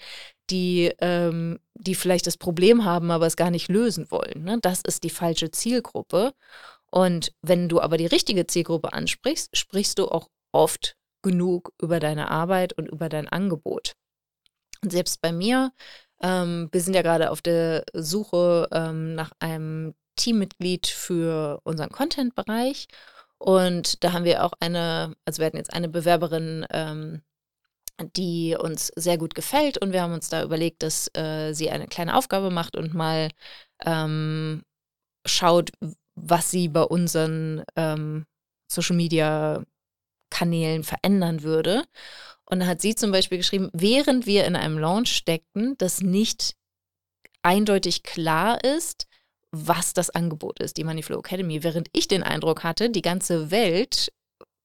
[0.50, 4.44] die, ähm, die vielleicht das Problem haben, aber es gar nicht lösen wollen.
[4.44, 4.60] Ne?
[4.62, 6.34] Das ist die falsche Zielgruppe.
[6.92, 12.32] Und wenn du aber die richtige Zielgruppe ansprichst, sprichst du auch oft genug über deine
[12.32, 13.94] Arbeit und über dein Angebot.
[14.82, 15.72] Und selbst bei mir,
[16.22, 22.88] ähm, wir sind ja gerade auf der Suche ähm, nach einem Teammitglied für unseren Content-Bereich.
[23.38, 27.22] Und da haben wir auch eine, also wir hatten jetzt eine Bewerberin, ähm,
[28.16, 29.78] die uns sehr gut gefällt.
[29.78, 33.30] Und wir haben uns da überlegt, dass äh, sie eine kleine Aufgabe macht und mal
[33.86, 34.64] ähm,
[35.26, 35.72] schaut,
[36.16, 38.26] was sie bei unseren ähm,
[38.68, 39.64] Social Media
[40.30, 41.84] Kanälen verändern würde.
[42.46, 46.56] Und da hat sie zum Beispiel geschrieben, während wir in einem Launch steckten, dass nicht
[47.42, 49.08] eindeutig klar ist,
[49.52, 51.64] was das Angebot ist, die Moneyflow Academy.
[51.64, 54.12] Während ich den Eindruck hatte, die ganze Welt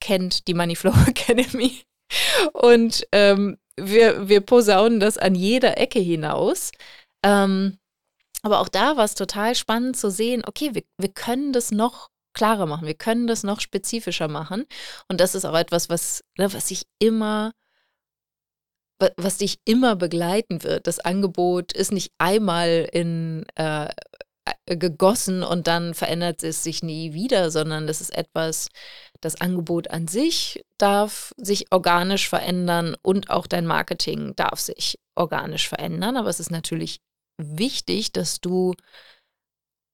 [0.00, 1.82] kennt die Moneyflow Academy
[2.52, 6.70] und ähm, wir, wir posaunen das an jeder Ecke hinaus.
[7.24, 7.78] Ähm,
[8.42, 12.10] aber auch da war es total spannend zu sehen, okay, wir, wir können das noch
[12.34, 14.66] klarer machen, wir können das noch spezifischer machen.
[15.08, 17.52] Und das ist auch etwas, was, ne, was sich immer
[19.16, 20.86] was dich immer begleiten wird.
[20.86, 23.88] Das Angebot ist nicht einmal in äh,
[24.66, 28.68] gegossen und dann verändert es sich nie wieder, sondern das ist etwas,
[29.20, 35.68] das Angebot an sich darf sich organisch verändern und auch dein Marketing darf sich organisch
[35.68, 36.16] verändern.
[36.16, 37.00] Aber es ist natürlich
[37.38, 38.74] wichtig, dass du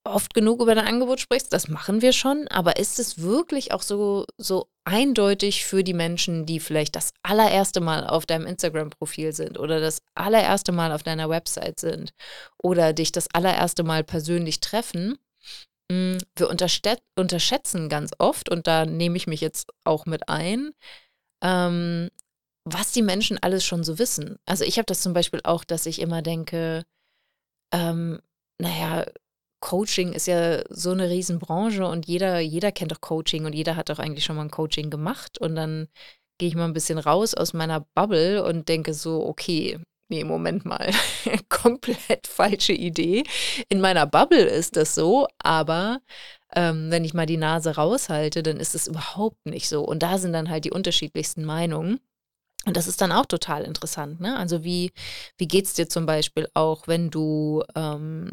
[0.04, 3.82] oft genug über dein Angebot sprichst, das machen wir schon, aber ist es wirklich auch
[3.82, 9.58] so, so eindeutig für die Menschen, die vielleicht das allererste Mal auf deinem Instagram-Profil sind
[9.58, 12.12] oder das allererste Mal auf deiner Website sind
[12.62, 15.18] oder dich das allererste Mal persönlich treffen?
[15.90, 20.70] Hm, wir unterschätzen ganz oft, und da nehme ich mich jetzt auch mit ein,
[21.42, 22.10] ähm,
[22.64, 24.38] was die Menschen alles schon so wissen.
[24.46, 26.84] Also ich habe das zum Beispiel auch, dass ich immer denke,
[27.72, 28.20] ähm,
[28.58, 29.06] naja,
[29.60, 33.90] Coaching ist ja so eine Riesenbranche und jeder, jeder kennt doch Coaching und jeder hat
[33.90, 35.38] doch eigentlich schon mal ein Coaching gemacht.
[35.38, 35.88] Und dann
[36.38, 40.64] gehe ich mal ein bisschen raus aus meiner Bubble und denke so, okay, nee, Moment
[40.64, 40.90] mal,
[41.48, 43.24] komplett falsche Idee.
[43.68, 46.00] In meiner Bubble ist das so, aber
[46.54, 49.82] ähm, wenn ich mal die Nase raushalte, dann ist es überhaupt nicht so.
[49.82, 52.00] Und da sind dann halt die unterschiedlichsten Meinungen.
[52.66, 54.20] Und das ist dann auch total interessant.
[54.20, 54.36] Ne?
[54.36, 54.92] Also wie,
[55.38, 58.30] wie geht es dir zum Beispiel auch, wenn du ähm,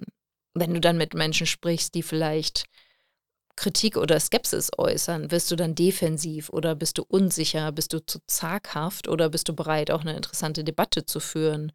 [0.59, 2.65] wenn du dann mit Menschen sprichst, die vielleicht
[3.55, 8.19] Kritik oder Skepsis äußern, wirst du dann defensiv oder bist du unsicher, bist du zu
[8.27, 11.71] zaghaft oder bist du bereit, auch eine interessante Debatte zu führen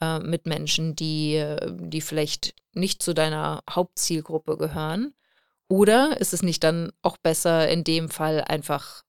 [0.00, 5.14] äh, mit Menschen, die, die vielleicht nicht zu deiner Hauptzielgruppe gehören?
[5.68, 9.04] Oder ist es nicht dann auch besser, in dem Fall einfach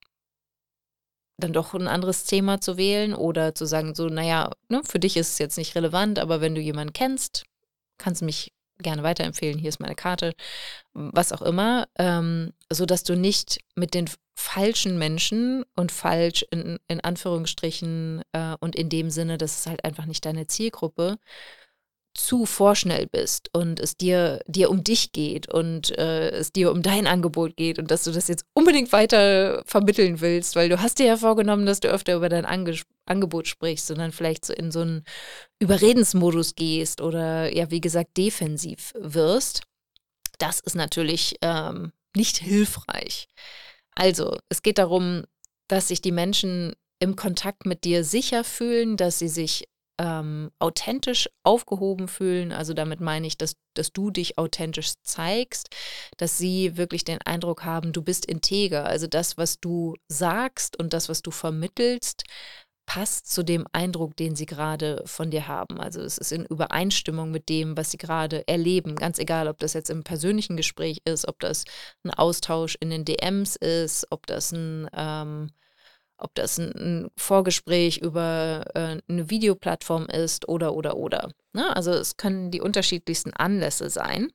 [1.37, 5.17] dann doch ein anderes Thema zu wählen oder zu sagen, so, naja, ne, für dich
[5.17, 7.45] ist es jetzt nicht relevant, aber wenn du jemanden kennst,
[7.97, 10.33] kannst du mich gerne weiterempfehlen, hier ist meine Karte,
[10.93, 16.79] was auch immer, ähm, so dass du nicht mit den falschen Menschen und falsch in,
[16.87, 21.17] in Anführungsstrichen äh, und in dem Sinne, das ist halt einfach nicht deine Zielgruppe,
[22.13, 26.81] zu vorschnell bist und es dir, dir um dich geht und äh, es dir um
[26.81, 30.99] dein Angebot geht und dass du das jetzt unbedingt weiter vermitteln willst, weil du hast
[30.99, 34.71] dir ja vorgenommen, dass du öfter über dein Ange Angebot sprichst, sondern vielleicht so in
[34.71, 35.03] so einen
[35.59, 39.63] Überredensmodus gehst oder ja, wie gesagt, defensiv wirst.
[40.37, 43.27] Das ist natürlich ähm, nicht hilfreich.
[43.95, 45.23] Also, es geht darum,
[45.67, 49.67] dass sich die Menschen im Kontakt mit dir sicher fühlen, dass sie sich
[50.01, 52.51] ähm, authentisch aufgehoben fühlen.
[52.51, 55.69] Also damit meine ich, dass, dass du dich authentisch zeigst,
[56.17, 58.85] dass sie wirklich den Eindruck haben, du bist integer.
[58.85, 62.23] Also das, was du sagst und das, was du vermittelst,
[62.87, 65.79] passt zu dem Eindruck, den sie gerade von dir haben.
[65.79, 68.95] Also es ist in Übereinstimmung mit dem, was sie gerade erleben.
[68.95, 71.63] Ganz egal, ob das jetzt im persönlichen Gespräch ist, ob das
[72.03, 75.51] ein Austausch in den DMs ist, ob das ein ähm,
[76.21, 81.31] ob das ein, ein Vorgespräch über äh, eine Videoplattform ist oder, oder, oder.
[81.53, 81.75] Ne?
[81.75, 84.31] Also es können die unterschiedlichsten Anlässe sein.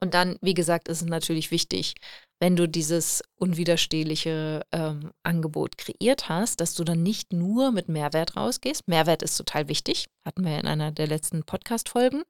[0.00, 1.94] Und dann, wie gesagt, ist es natürlich wichtig,
[2.40, 8.36] wenn du dieses unwiderstehliche ähm, Angebot kreiert hast, dass du dann nicht nur mit Mehrwert
[8.36, 8.86] rausgehst.
[8.86, 12.22] Mehrwert ist total wichtig, hatten wir in einer der letzten Podcast-Folgen.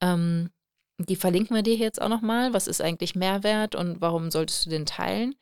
[0.00, 0.50] Ähm,
[0.98, 2.54] die verlinken wir dir jetzt auch nochmal.
[2.54, 5.34] Was ist eigentlich Mehrwert und warum solltest du den teilen?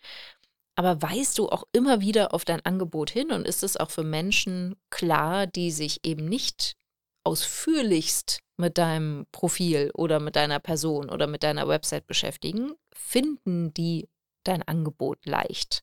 [0.80, 4.02] Aber weist du auch immer wieder auf dein Angebot hin und ist es auch für
[4.02, 6.74] Menschen klar, die sich eben nicht
[7.22, 14.08] ausführlichst mit deinem Profil oder mit deiner Person oder mit deiner Website beschäftigen, finden die
[14.42, 15.82] dein Angebot leicht.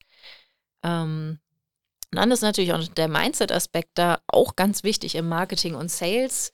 [0.81, 1.38] Ähm,
[2.10, 6.51] dann ist natürlich auch der Mindset-Aspekt da auch ganz wichtig im Marketing und Sales.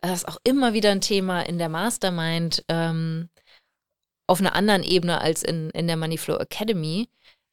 [0.00, 3.28] Das ist auch immer wieder ein Thema in der Mastermind ähm,
[4.26, 7.08] auf einer anderen Ebene als in, in der Moneyflow Academy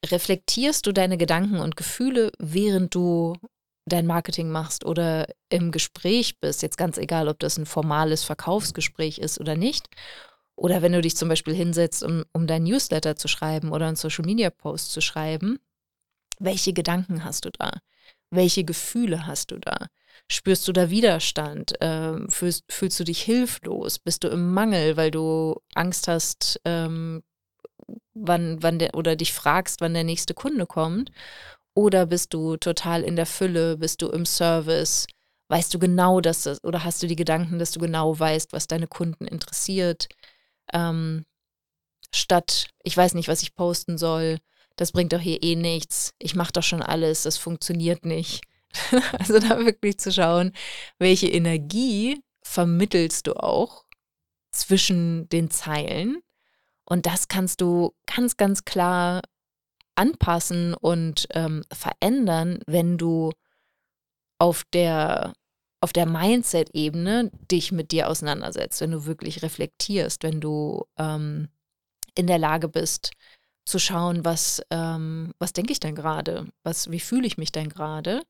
[0.06, 3.36] reflektierst du deine Gedanken und Gefühle, während du
[3.86, 9.18] dein Marketing machst oder im Gespräch bist, jetzt ganz egal, ob das ein formales Verkaufsgespräch
[9.18, 9.88] ist oder nicht,
[10.56, 13.96] oder wenn du dich zum Beispiel hinsetzt, um, um dein Newsletter zu schreiben oder einen
[13.96, 15.60] Social Media Post zu schreiben,
[16.40, 17.72] welche Gedanken hast du da?
[18.30, 19.88] Welche Gefühle hast du da?
[20.28, 21.74] Spürst du da Widerstand?
[21.82, 24.00] Ähm, fühlst, fühlst, du dich hilflos?
[24.00, 27.24] Bist du im Mangel, weil du Angst hast, ähm,
[28.14, 31.12] wann, wann der, oder dich fragst, wann der nächste Kunde kommt?
[31.74, 35.08] Oder bist du total in der Fülle, bist du im Service?
[35.50, 38.68] Weißt du genau, dass das, oder hast du die Gedanken, dass du genau weißt, was
[38.68, 40.08] deine Kunden interessiert?
[40.74, 41.26] Ähm,
[42.14, 44.38] statt, ich weiß nicht, was ich posten soll,
[44.76, 48.42] das bringt doch hier eh nichts, ich mache doch schon alles, das funktioniert nicht.
[49.20, 50.54] also da wirklich zu schauen,
[50.98, 53.84] welche Energie vermittelst du auch
[54.52, 56.22] zwischen den Zeilen
[56.92, 59.22] und das kannst du ganz, ganz klar
[59.96, 63.32] anpassen und ähm, verändern, wenn du
[64.40, 65.32] auf der,
[65.80, 71.48] auf der Mindset-Ebene dich mit dir auseinandersetzt, wenn du wirklich reflektierst, wenn du ähm,
[72.14, 73.12] in der Lage bist
[73.66, 78.22] zu schauen, was, ähm, was denke ich denn gerade, wie fühle ich mich denn gerade?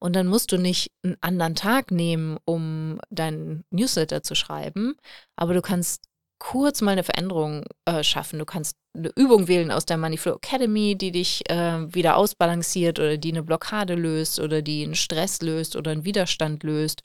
[0.00, 4.96] Und dann musst du nicht einen anderen Tag nehmen, um deinen Newsletter zu schreiben,
[5.36, 6.08] aber du kannst
[6.38, 8.38] kurz mal eine Veränderung äh, schaffen.
[8.38, 13.16] Du kannst eine Übung wählen aus der Moneyflow Academy, die dich äh, wieder ausbalanciert oder
[13.16, 17.02] die eine Blockade löst oder die einen Stress löst oder einen Widerstand löst.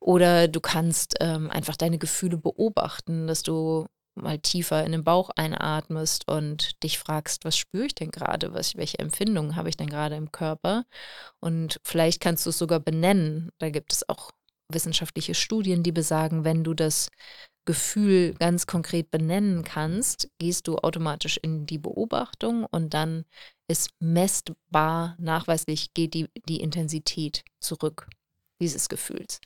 [0.00, 5.30] Oder du kannst ähm, einfach deine Gefühle beobachten, dass du mal tiefer in den Bauch
[5.36, 8.52] einatmest und dich fragst, was spüre ich denn gerade?
[8.52, 10.84] Was, welche Empfindungen habe ich denn gerade im Körper?
[11.40, 13.50] Und vielleicht kannst du es sogar benennen.
[13.58, 14.32] Da gibt es auch
[14.68, 17.08] wissenschaftliche Studien, die besagen, wenn du das
[17.64, 23.24] Gefühl ganz konkret benennen kannst, gehst du automatisch in die Beobachtung und dann
[23.68, 28.08] ist messbar, nachweislich geht die, die Intensität zurück
[28.60, 29.40] dieses Gefühls.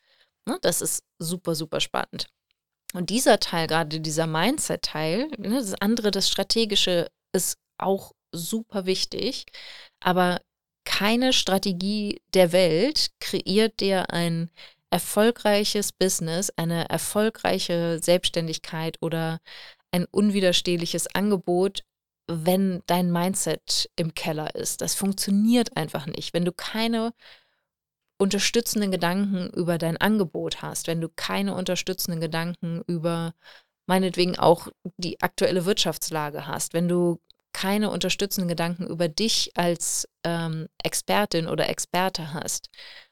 [0.47, 2.29] Ne, das ist super, super spannend.
[2.95, 9.47] Und dieser Teil, gerade dieser Mindset-Teil, ne, das andere, das Strategische, ist auch super wichtig.
[10.01, 10.41] Aber
[10.85, 14.51] keine Strategie der Welt kreiert dir ein
[14.97, 19.41] erfolgreiches Business, eine erfolgreiche Selbstständigkeit oder
[19.91, 21.83] ein unwiderstehliches Angebot,
[22.29, 24.81] wenn dein Mindset im Keller ist.
[24.81, 26.33] Das funktioniert einfach nicht.
[26.33, 27.13] Wenn du keine
[28.17, 33.35] unterstützenden Gedanken über dein Angebot hast, wenn du keine unterstützenden Gedanken über
[33.85, 37.21] meinetwegen auch die aktuelle Wirtschaftslage hast, wenn du
[37.53, 42.71] keine unterstützenden Gedanken über dich als ähm, Expertin oder Experte hast,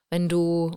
[0.09, 0.75] wenn du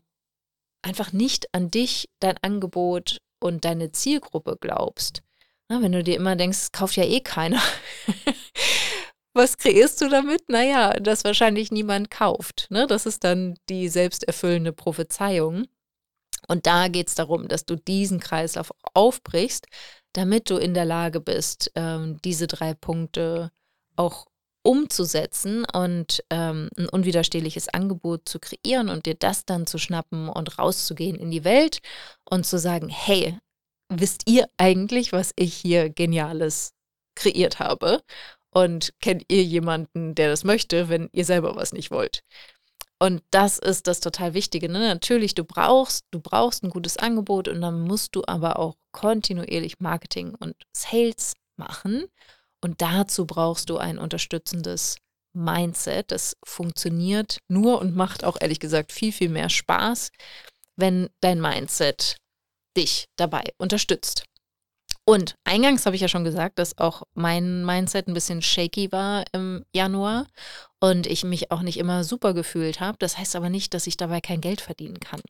[0.81, 5.21] einfach nicht an dich, dein Angebot und deine Zielgruppe glaubst,
[5.69, 7.61] na, wenn du dir immer denkst, es kauft ja eh keiner,
[9.33, 10.49] was kreierst du damit?
[10.49, 12.67] Naja, dass wahrscheinlich niemand kauft.
[12.69, 12.87] Ne?
[12.87, 15.67] Das ist dann die selbsterfüllende Prophezeiung.
[16.47, 19.67] Und da geht es darum, dass du diesen Kreislauf aufbrichst,
[20.13, 23.51] damit du in der Lage bist, ähm, diese drei Punkte
[23.97, 24.25] auch
[24.67, 30.59] umzusetzen und ähm, ein unwiderstehliches Angebot zu kreieren und dir das dann zu schnappen und
[30.59, 31.79] rauszugehen in die Welt
[32.29, 33.39] und zu sagen, hey,
[33.87, 36.73] wisst ihr eigentlich, was ich hier Geniales
[37.15, 38.01] kreiert habe?
[38.49, 42.23] Und kennt ihr jemanden, der das möchte, wenn ihr selber was nicht wollt?
[42.99, 44.67] Und das ist das total Wichtige.
[44.67, 44.79] Ne?
[44.79, 49.79] Natürlich, du brauchst, du brauchst ein gutes Angebot und dann musst du aber auch kontinuierlich
[49.79, 52.07] Marketing und Sales machen.
[52.61, 54.97] Und dazu brauchst du ein unterstützendes
[55.33, 56.11] Mindset.
[56.11, 60.11] Das funktioniert nur und macht auch ehrlich gesagt viel, viel mehr Spaß,
[60.75, 62.17] wenn dein Mindset
[62.75, 64.23] dich dabei unterstützt.
[65.09, 69.23] Und eingangs habe ich ja schon gesagt, dass auch mein Mindset ein bisschen shaky war
[69.31, 70.27] im Januar
[70.81, 72.97] und ich mich auch nicht immer super gefühlt habe.
[72.99, 75.21] Das heißt aber nicht, dass ich dabei kein Geld verdienen kann.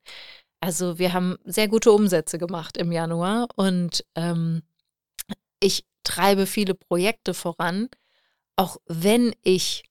[0.62, 4.64] Also wir haben sehr gute Umsätze gemacht im Januar und ähm,
[5.60, 7.90] ich treibe viele Projekte voran,
[8.56, 9.84] auch wenn ich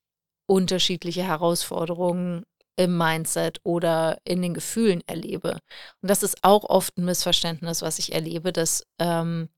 [0.47, 2.45] unterschiedliche Herausforderungen
[2.77, 5.59] im Mindset oder in den Gefühlen erlebe.
[6.03, 9.49] Und das ist auch oft ein Missverständnis, was ich erlebe, dass ähm,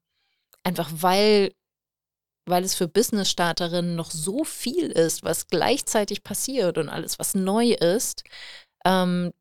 [0.69, 1.55] Einfach weil,
[2.45, 7.71] weil es für Business-Starterinnen noch so viel ist, was gleichzeitig passiert und alles, was neu
[7.71, 8.23] ist,
[8.85, 9.33] ähm,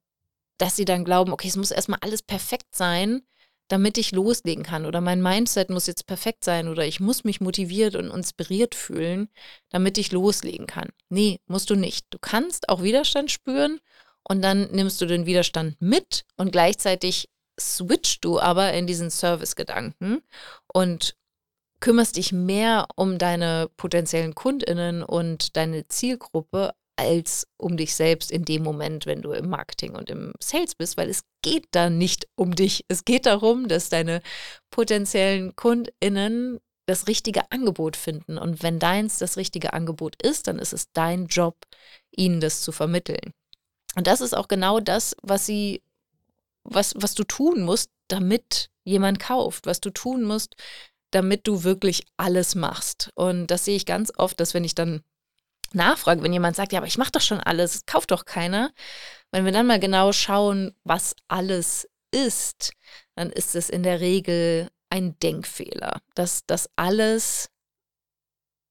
[0.58, 3.24] dass sie dann glauben, okay, es muss erstmal alles perfekt sein,
[3.68, 4.86] damit ich loslegen kann.
[4.86, 9.30] Oder mein Mindset muss jetzt perfekt sein oder ich muss mich motiviert und inspiriert fühlen,
[9.70, 10.90] damit ich loslegen kann.
[11.10, 12.06] Nee, musst du nicht.
[12.10, 13.80] Du kannst auch Widerstand spüren
[14.24, 20.22] und dann nimmst du den Widerstand mit und gleichzeitig switchst du aber in diesen Service-Gedanken
[20.72, 21.16] und
[21.80, 28.44] kümmerst dich mehr um deine potenziellen KundInnen und deine Zielgruppe als um dich selbst in
[28.44, 32.28] dem Moment, wenn du im Marketing und im Sales bist, weil es geht da nicht
[32.36, 32.86] um dich.
[32.88, 34.22] Es geht darum, dass deine
[34.72, 38.38] potenziellen KundInnen das richtige Angebot finden.
[38.38, 41.56] Und wenn deins das richtige Angebot ist, dann ist es dein Job,
[42.12, 43.34] ihnen das zu vermitteln.
[43.96, 45.82] Und das ist auch genau das, was sie
[46.68, 50.56] was, was du tun musst, damit jemand kauft, was du tun musst,
[51.12, 53.10] damit du wirklich alles machst.
[53.16, 55.02] Und das sehe ich ganz oft, dass wenn ich dann
[55.74, 58.72] nachfrage, wenn jemand sagt, ja, aber ich mache doch schon alles, kauft doch keiner.
[59.32, 62.72] Wenn wir dann mal genau schauen, was alles ist,
[63.16, 67.50] dann ist es in der Regel ein Denkfehler, dass das alles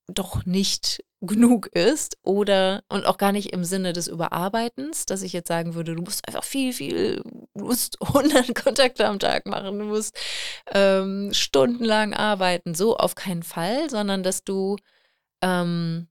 [0.08, 5.32] doch nicht genug ist oder und auch gar nicht im Sinne des Überarbeitens, dass ich
[5.32, 7.22] jetzt sagen würde, du musst einfach viel, viel,
[7.54, 10.16] du musst 100 Kontakte am Tag machen, du musst
[10.72, 14.76] ähm, stundenlang arbeiten, so auf keinen Fall, sondern dass du,
[15.42, 16.08] ähm,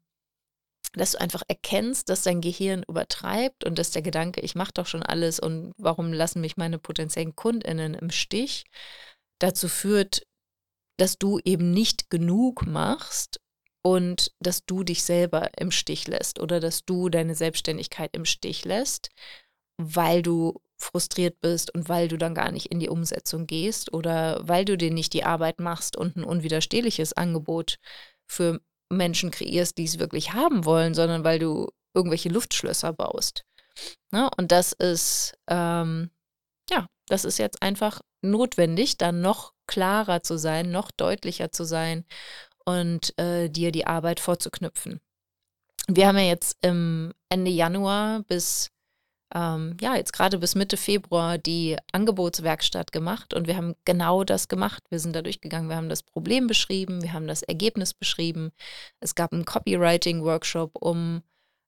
[0.93, 4.87] dass du einfach erkennst, dass dein Gehirn übertreibt und dass der Gedanke, ich mache doch
[4.87, 8.65] schon alles und warum lassen mich meine potenziellen KundInnen im Stich,
[9.39, 10.23] dazu führt,
[10.97, 13.39] dass du eben nicht genug machst
[13.81, 18.65] und dass du dich selber im Stich lässt oder dass du deine Selbstständigkeit im Stich
[18.65, 19.09] lässt,
[19.77, 24.39] weil du frustriert bist und weil du dann gar nicht in die Umsetzung gehst oder
[24.47, 27.77] weil du dir nicht die Arbeit machst und ein unwiderstehliches Angebot
[28.25, 28.59] für
[28.89, 33.45] Menschen kreierst, die es wirklich haben wollen, sondern weil du irgendwelche Luftschlösser baust.
[34.11, 34.29] Ne?
[34.37, 36.09] Und das ist, ähm,
[36.69, 42.05] ja, das ist jetzt einfach notwendig, dann noch klarer zu sein, noch deutlicher zu sein
[42.65, 44.99] und äh, dir die Arbeit vorzuknüpfen.
[45.87, 48.71] Wir haben ja jetzt im Ende Januar bis
[49.35, 54.47] ähm, ja, jetzt gerade bis Mitte Februar die Angebotswerkstatt gemacht und wir haben genau das
[54.47, 54.83] gemacht.
[54.89, 58.51] Wir sind da durchgegangen, wir haben das Problem beschrieben, wir haben das Ergebnis beschrieben.
[59.01, 61.21] Es gab einen Copywriting-Workshop, um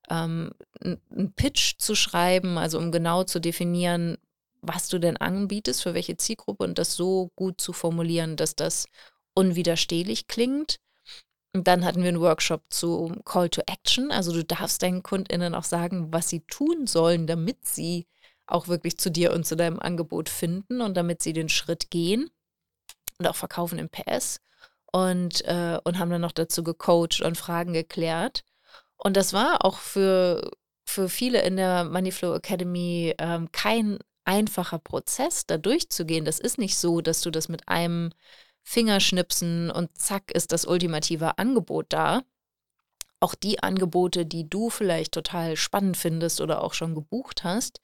[0.09, 0.51] ähm,
[0.81, 4.17] einen Pitch zu schreiben, also um genau zu definieren,
[4.61, 8.87] was du denn anbietest, für welche Zielgruppe und das so gut zu formulieren, dass das
[9.33, 10.77] unwiderstehlich klingt.
[11.57, 14.11] Und dann hatten wir einen Workshop zu Call to Action.
[14.11, 18.05] Also du darfst deinen KundInnen auch sagen, was sie tun sollen, damit sie
[18.45, 22.29] auch wirklich zu dir und zu deinem Angebot finden und damit sie den Schritt gehen
[23.17, 24.39] und auch verkaufen im PS.
[24.91, 28.43] Und, äh, und haben dann noch dazu gecoacht und Fragen geklärt.
[28.95, 30.51] Und das war auch für,
[30.85, 36.23] für viele in der Moneyflow Academy ähm, kein einfacher Prozess, da durchzugehen.
[36.23, 38.11] Das ist nicht so, dass du das mit einem
[38.67, 42.23] Fingerschnipsen und zack ist das ultimative Angebot da.
[43.21, 47.79] Auch die Angebote, die du vielleicht total spannend findest oder auch schon gebucht hast,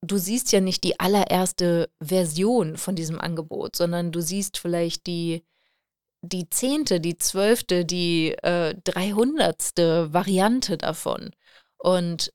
[0.00, 5.44] du siehst ja nicht die allererste Version von diesem Angebot, sondern du siehst vielleicht die,
[6.22, 11.30] die zehnte, die zwölfte, die äh, dreihundertste Variante davon.
[11.76, 12.32] Und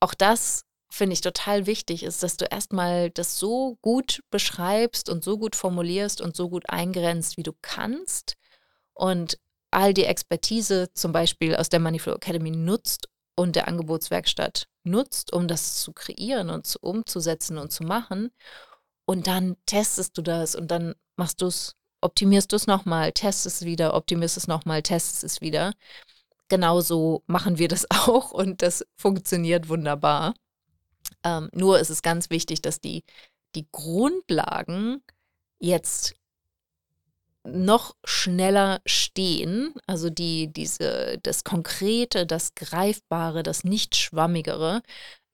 [0.00, 5.24] auch das finde ich total wichtig, ist, dass du erstmal das so gut beschreibst und
[5.24, 8.36] so gut formulierst und so gut eingrenzt, wie du kannst
[8.92, 9.38] und
[9.70, 15.48] all die Expertise zum Beispiel aus der Moneyflow Academy nutzt und der Angebotswerkstatt nutzt, um
[15.48, 18.30] das zu kreieren und zu, umzusetzen und zu machen.
[19.06, 23.62] Und dann testest du das und dann machst du es, optimierst du es nochmal, testest
[23.62, 25.72] es wieder, optimierst es nochmal, testest es wieder.
[26.48, 30.34] Genauso machen wir das auch und das funktioniert wunderbar.
[31.24, 33.04] Ähm, nur ist es ganz wichtig, dass die,
[33.54, 35.02] die Grundlagen
[35.58, 36.14] jetzt
[37.44, 44.82] noch schneller stehen, also die, diese, das Konkrete, das Greifbare, das Nicht-Schwammigere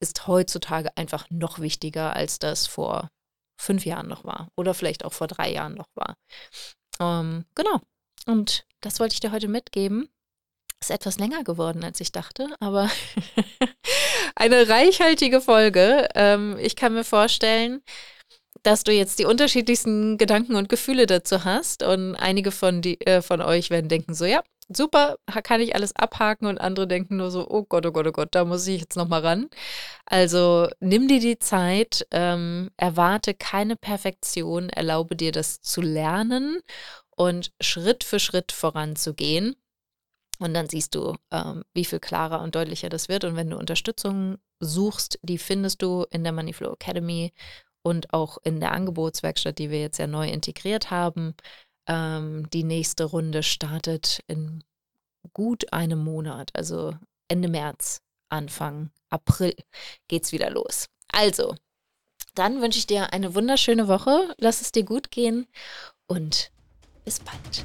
[0.01, 3.11] ist heutzutage einfach noch wichtiger, als das vor
[3.59, 6.17] fünf Jahren noch war oder vielleicht auch vor drei Jahren noch war.
[7.01, 7.81] Ähm, genau.
[8.27, 10.09] Und das wollte ich dir heute mitgeben.
[10.81, 12.91] Ist etwas länger geworden, als ich dachte, aber
[14.37, 16.09] eine reichhaltige Folge.
[16.15, 17.83] Ähm, ich kann mir vorstellen,
[18.63, 21.83] dass du jetzt die unterschiedlichsten Gedanken und Gefühle dazu hast.
[21.83, 25.95] Und einige von, die, äh, von euch werden denken so, ja, super, kann ich alles
[25.95, 26.47] abhaken.
[26.47, 28.97] Und andere denken nur so, oh Gott, oh Gott, oh Gott, da muss ich jetzt
[28.97, 29.49] nochmal ran.
[30.05, 36.61] Also nimm dir die Zeit, ähm, erwarte keine Perfektion, erlaube dir das zu lernen
[37.17, 39.57] und Schritt für Schritt voranzugehen.
[40.39, 43.25] Und dann siehst du, ähm, wie viel klarer und deutlicher das wird.
[43.25, 47.33] Und wenn du Unterstützung suchst, die findest du in der Moneyflow Academy
[47.83, 51.35] und auch in der Angebotswerkstatt, die wir jetzt ja neu integriert haben.
[51.87, 54.65] Ähm, die nächste Runde startet in
[55.33, 56.95] gut einem Monat, also
[57.29, 59.55] Ende März, Anfang April
[60.09, 60.87] geht's wieder los.
[61.13, 61.55] Also,
[62.35, 64.35] dann wünsche ich dir eine wunderschöne Woche.
[64.39, 65.47] Lass es dir gut gehen
[66.07, 66.51] und
[67.05, 67.65] bis bald.